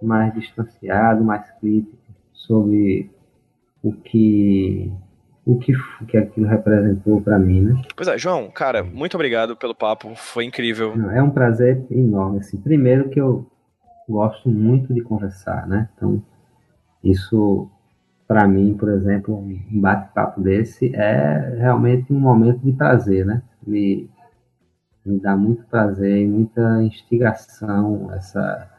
[0.01, 1.97] mais distanciado, mais crítico
[2.33, 3.09] sobre
[3.81, 4.91] o que
[5.45, 7.81] o que, o que aquilo representou para mim, né?
[7.95, 10.93] Pois é, João, cara, muito obrigado pelo papo, foi incrível.
[11.11, 12.39] É um prazer enorme.
[12.39, 13.45] Assim, primeiro que eu
[14.09, 15.87] gosto muito de conversar, né?
[15.95, 16.21] Então,
[17.03, 17.69] isso,
[18.27, 23.43] para mim, por exemplo, um bate-papo desse é realmente um momento de prazer, né?
[23.65, 24.09] Me,
[25.05, 28.71] me dá muito prazer e muita instigação essa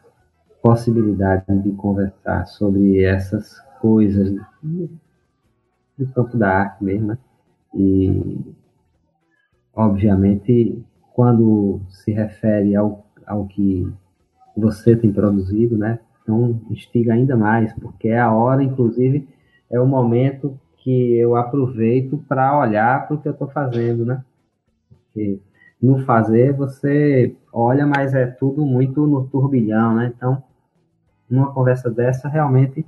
[0.60, 4.34] possibilidade de conversar sobre essas coisas
[5.96, 7.18] do, campo da arte mesmo, né?
[7.74, 8.54] E,
[9.74, 13.90] obviamente, quando se refere ao, ao que
[14.56, 15.98] você tem produzido, né?
[16.22, 19.28] Então, instiga ainda mais, porque é a hora, inclusive,
[19.70, 24.24] é o momento que eu aproveito para olhar para o que eu estou fazendo, né?
[24.88, 25.40] Porque
[25.82, 30.12] no fazer você olha, mas é tudo muito no turbilhão, né?
[30.14, 30.42] Então,
[31.28, 32.86] numa conversa dessa, realmente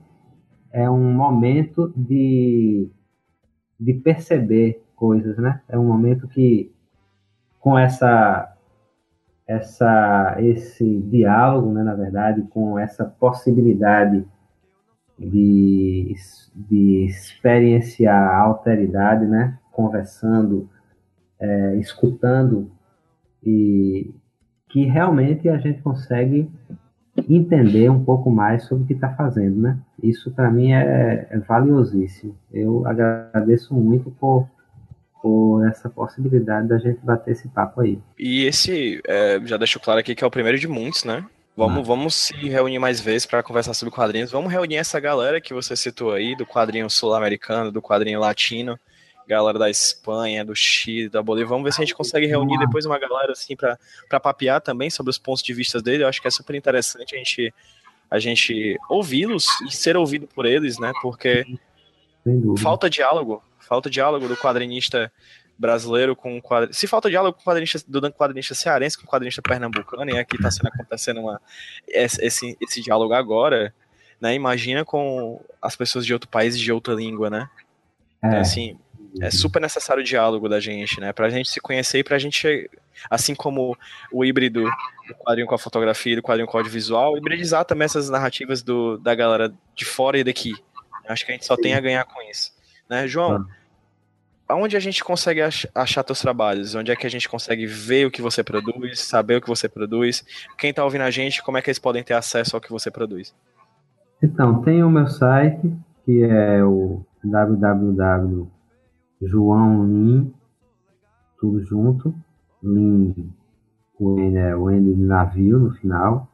[0.72, 2.90] é um momento de,
[3.78, 5.60] de perceber coisas, né?
[5.68, 6.72] É um momento que,
[7.60, 8.54] com essa
[9.48, 14.22] essa, esse diálogo, né, na verdade, com essa possibilidade
[15.18, 16.14] de,
[16.54, 20.68] de experienciar a alteridade, né, conversando,
[21.40, 22.70] é, escutando,
[23.42, 24.14] e
[24.68, 26.50] que realmente a gente consegue
[27.28, 29.78] entender um pouco mais sobre o que está fazendo, né?
[30.02, 32.36] Isso para mim é, é valiosíssimo.
[32.52, 34.46] Eu agradeço muito por
[35.20, 37.98] por essa possibilidade da gente bater esse papo aí.
[38.16, 41.24] E esse, é, já deixo claro aqui que é o primeiro de muitos, né?
[41.56, 41.82] Vamos, Ah.
[41.82, 44.30] vamos se reunir mais vezes para conversar sobre quadrinhos.
[44.30, 48.78] Vamos reunir essa galera que você citou aí, do quadrinho sul-americano, do quadrinho latino,
[49.28, 51.48] galera da Espanha, do Chile, da Bolívia.
[51.48, 55.10] Vamos ver se a gente consegue reunir depois uma galera assim para papear também sobre
[55.10, 56.02] os pontos de vista dele.
[56.02, 57.54] Eu acho que é super interessante a gente,
[58.10, 60.92] a gente ouvi-los e ser ouvido por eles, né?
[61.02, 61.44] Porque
[62.58, 65.12] falta diálogo, falta diálogo do quadrinista
[65.58, 66.72] brasileiro com o quadri...
[66.72, 70.36] se falta diálogo com o quadrinista do quadrinista cearense com o quadrinista pernambucano e aqui
[70.36, 71.40] está sendo acontecendo uma
[71.88, 73.74] esse, esse, diálogo agora,
[74.20, 74.34] né?
[74.34, 77.50] Imagina com as pessoas de outro país e de outra língua, né?
[78.18, 78.78] Então, É, assim,
[79.20, 81.12] é super necessário o diálogo da gente, né?
[81.12, 82.70] Pra gente se conhecer e pra gente,
[83.10, 83.76] assim como
[84.12, 87.86] o híbrido do quadrinho com a fotografia e do quadrinho com o audiovisual, hibridizar também
[87.86, 90.54] essas narrativas do, da galera de fora e daqui.
[91.08, 92.52] Acho que a gente só tem a ganhar com isso.
[92.88, 93.46] Né, João?
[94.46, 96.74] Aonde a gente consegue ach- achar teus trabalhos?
[96.74, 99.68] Onde é que a gente consegue ver o que você produz, saber o que você
[99.68, 100.24] produz?
[100.56, 102.90] Quem tá ouvindo a gente, como é que eles podem ter acesso ao que você
[102.90, 103.34] produz?
[104.22, 105.70] Então, tem o meu site,
[106.04, 107.04] que é o
[109.20, 110.32] www.joãolin,
[111.38, 112.14] tudo junto,
[112.62, 113.32] Lin,
[113.98, 116.28] o N é o N de navio no final,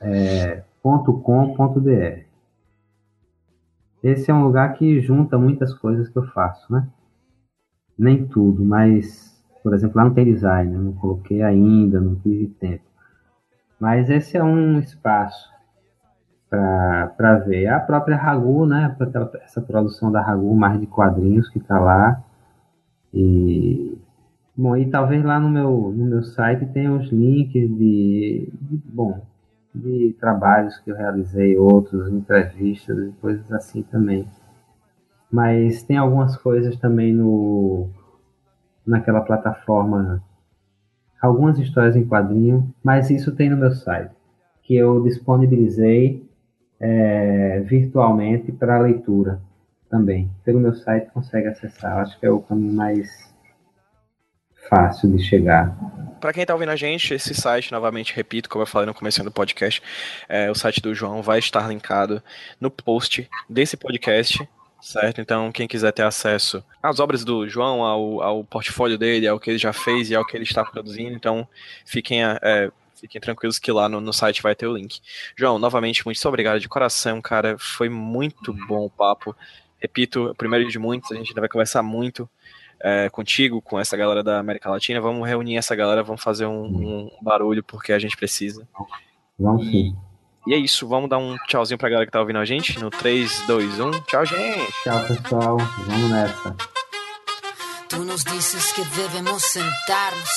[0.00, 2.24] é, joãolin.com.br.
[4.02, 6.88] Esse é um lugar que junta muitas coisas que eu faço, né?
[7.98, 12.48] Nem tudo, mas, por exemplo, lá não tem design, eu não coloquei ainda, não tive
[12.48, 12.84] tempo.
[13.78, 15.50] Mas esse é um espaço
[16.50, 17.68] para ver.
[17.68, 18.94] A própria Ragu, né?
[19.42, 22.22] Essa produção da Ragu, mais de quadrinhos que está lá.
[23.14, 23.96] E,
[24.56, 29.20] bom, e talvez lá no meu, no meu site tenha os links de, de, bom,
[29.74, 34.26] de trabalhos que eu realizei, outros, entrevistas e coisas assim também.
[35.30, 37.88] Mas tem algumas coisas também no
[38.84, 40.20] naquela plataforma,
[41.22, 44.10] algumas histórias em quadrinho, mas isso tem no meu site,
[44.62, 46.28] que eu disponibilizei
[46.80, 49.40] é, virtualmente para leitura
[49.90, 50.30] também.
[50.44, 51.98] Pelo meu site consegue acessar.
[51.98, 53.30] Acho que é o caminho mais
[54.68, 55.76] fácil de chegar.
[56.20, 59.22] Para quem tá ouvindo a gente, esse site, novamente, repito, como eu falei no começo
[59.24, 59.82] do podcast,
[60.28, 62.22] é, o site do João vai estar linkado
[62.60, 64.46] no post desse podcast,
[64.80, 65.20] certo?
[65.20, 69.50] Então, quem quiser ter acesso às obras do João, ao, ao portfólio dele, ao que
[69.50, 71.48] ele já fez e ao que ele está produzindo, então
[71.84, 72.70] fiquem, é,
[73.00, 75.00] fiquem tranquilos que lá no, no site vai ter o link.
[75.36, 77.56] João, novamente, muito obrigado de coração, cara.
[77.58, 79.34] Foi muito bom o papo.
[79.78, 82.28] Repito, primeiro de muitos, a gente ainda vai conversar muito.
[82.82, 85.00] é, contigo, com essa galera da América Latina.
[85.00, 88.66] Vamos reunir essa galera, vamos fazer um, um barulho porque a gente precisa.
[89.38, 89.94] Vamos sim.
[90.46, 92.88] E é isso, vamos dar um tchauzinho pra galera que tá ouvindo a gente no
[92.90, 93.90] 3, 2, 1.
[94.02, 94.72] Tchau, gente!
[94.82, 95.56] Tchau, pessoal.
[95.58, 96.56] Vamos nessa.
[97.90, 100.30] Tú nos dices que debemos sentarnos,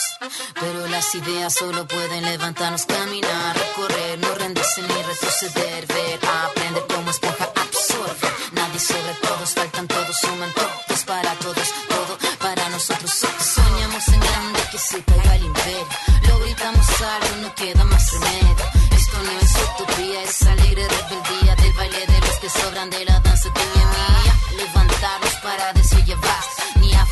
[0.60, 7.12] pero las ideas solo pueden levantarnos, caminar, recorrer, no rendirse ni retroceder, ver, aprender como
[7.12, 8.28] esponja absorbe.
[8.54, 13.12] Nadie sobre todos, faltan todos, suman todos para todos, todo para nosotros.
[13.12, 15.88] Soñamos en grande que se caiga el imperio,
[16.28, 18.66] lo gritamos alto, no queda más remedio.
[18.98, 23.20] Esto no es utopía, es alegre rebeldía del baile de los que sobran de la
[23.20, 24.34] danza y mía.
[24.58, 26.18] Levantarnos para decir ya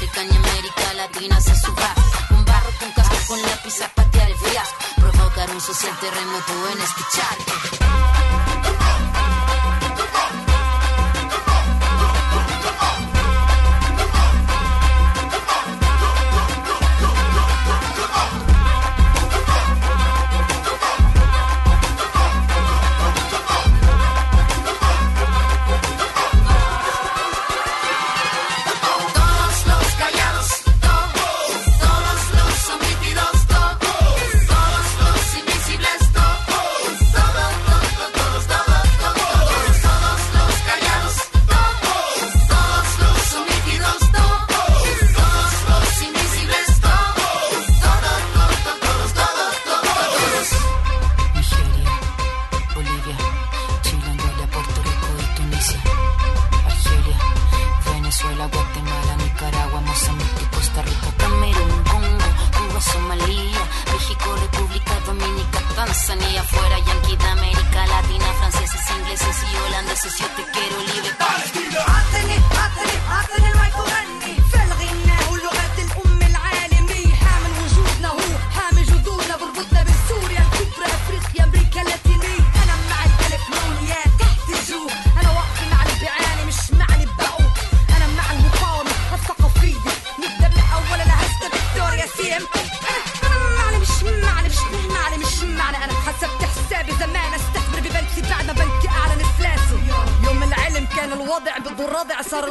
[0.01, 1.93] África ni América Latina se suba.
[2.27, 4.75] Con barro, con casco, con lápiz a patear el fiasco.
[4.95, 8.10] Provocar un social terremoto en este.
[65.91, 70.17] artesanía fuera yanqui de América Latina, franceses, ingleses y holandeses.
[70.19, 71.13] Yo te quiero libre.
[71.19, 71.79] Palestina.
[71.81, 72.35] Atene,
[72.65, 73.70] atene,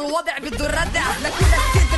[0.00, 1.89] الوضع بده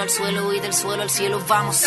[0.00, 1.84] cielo al suelo y del suelo al cielo vamos.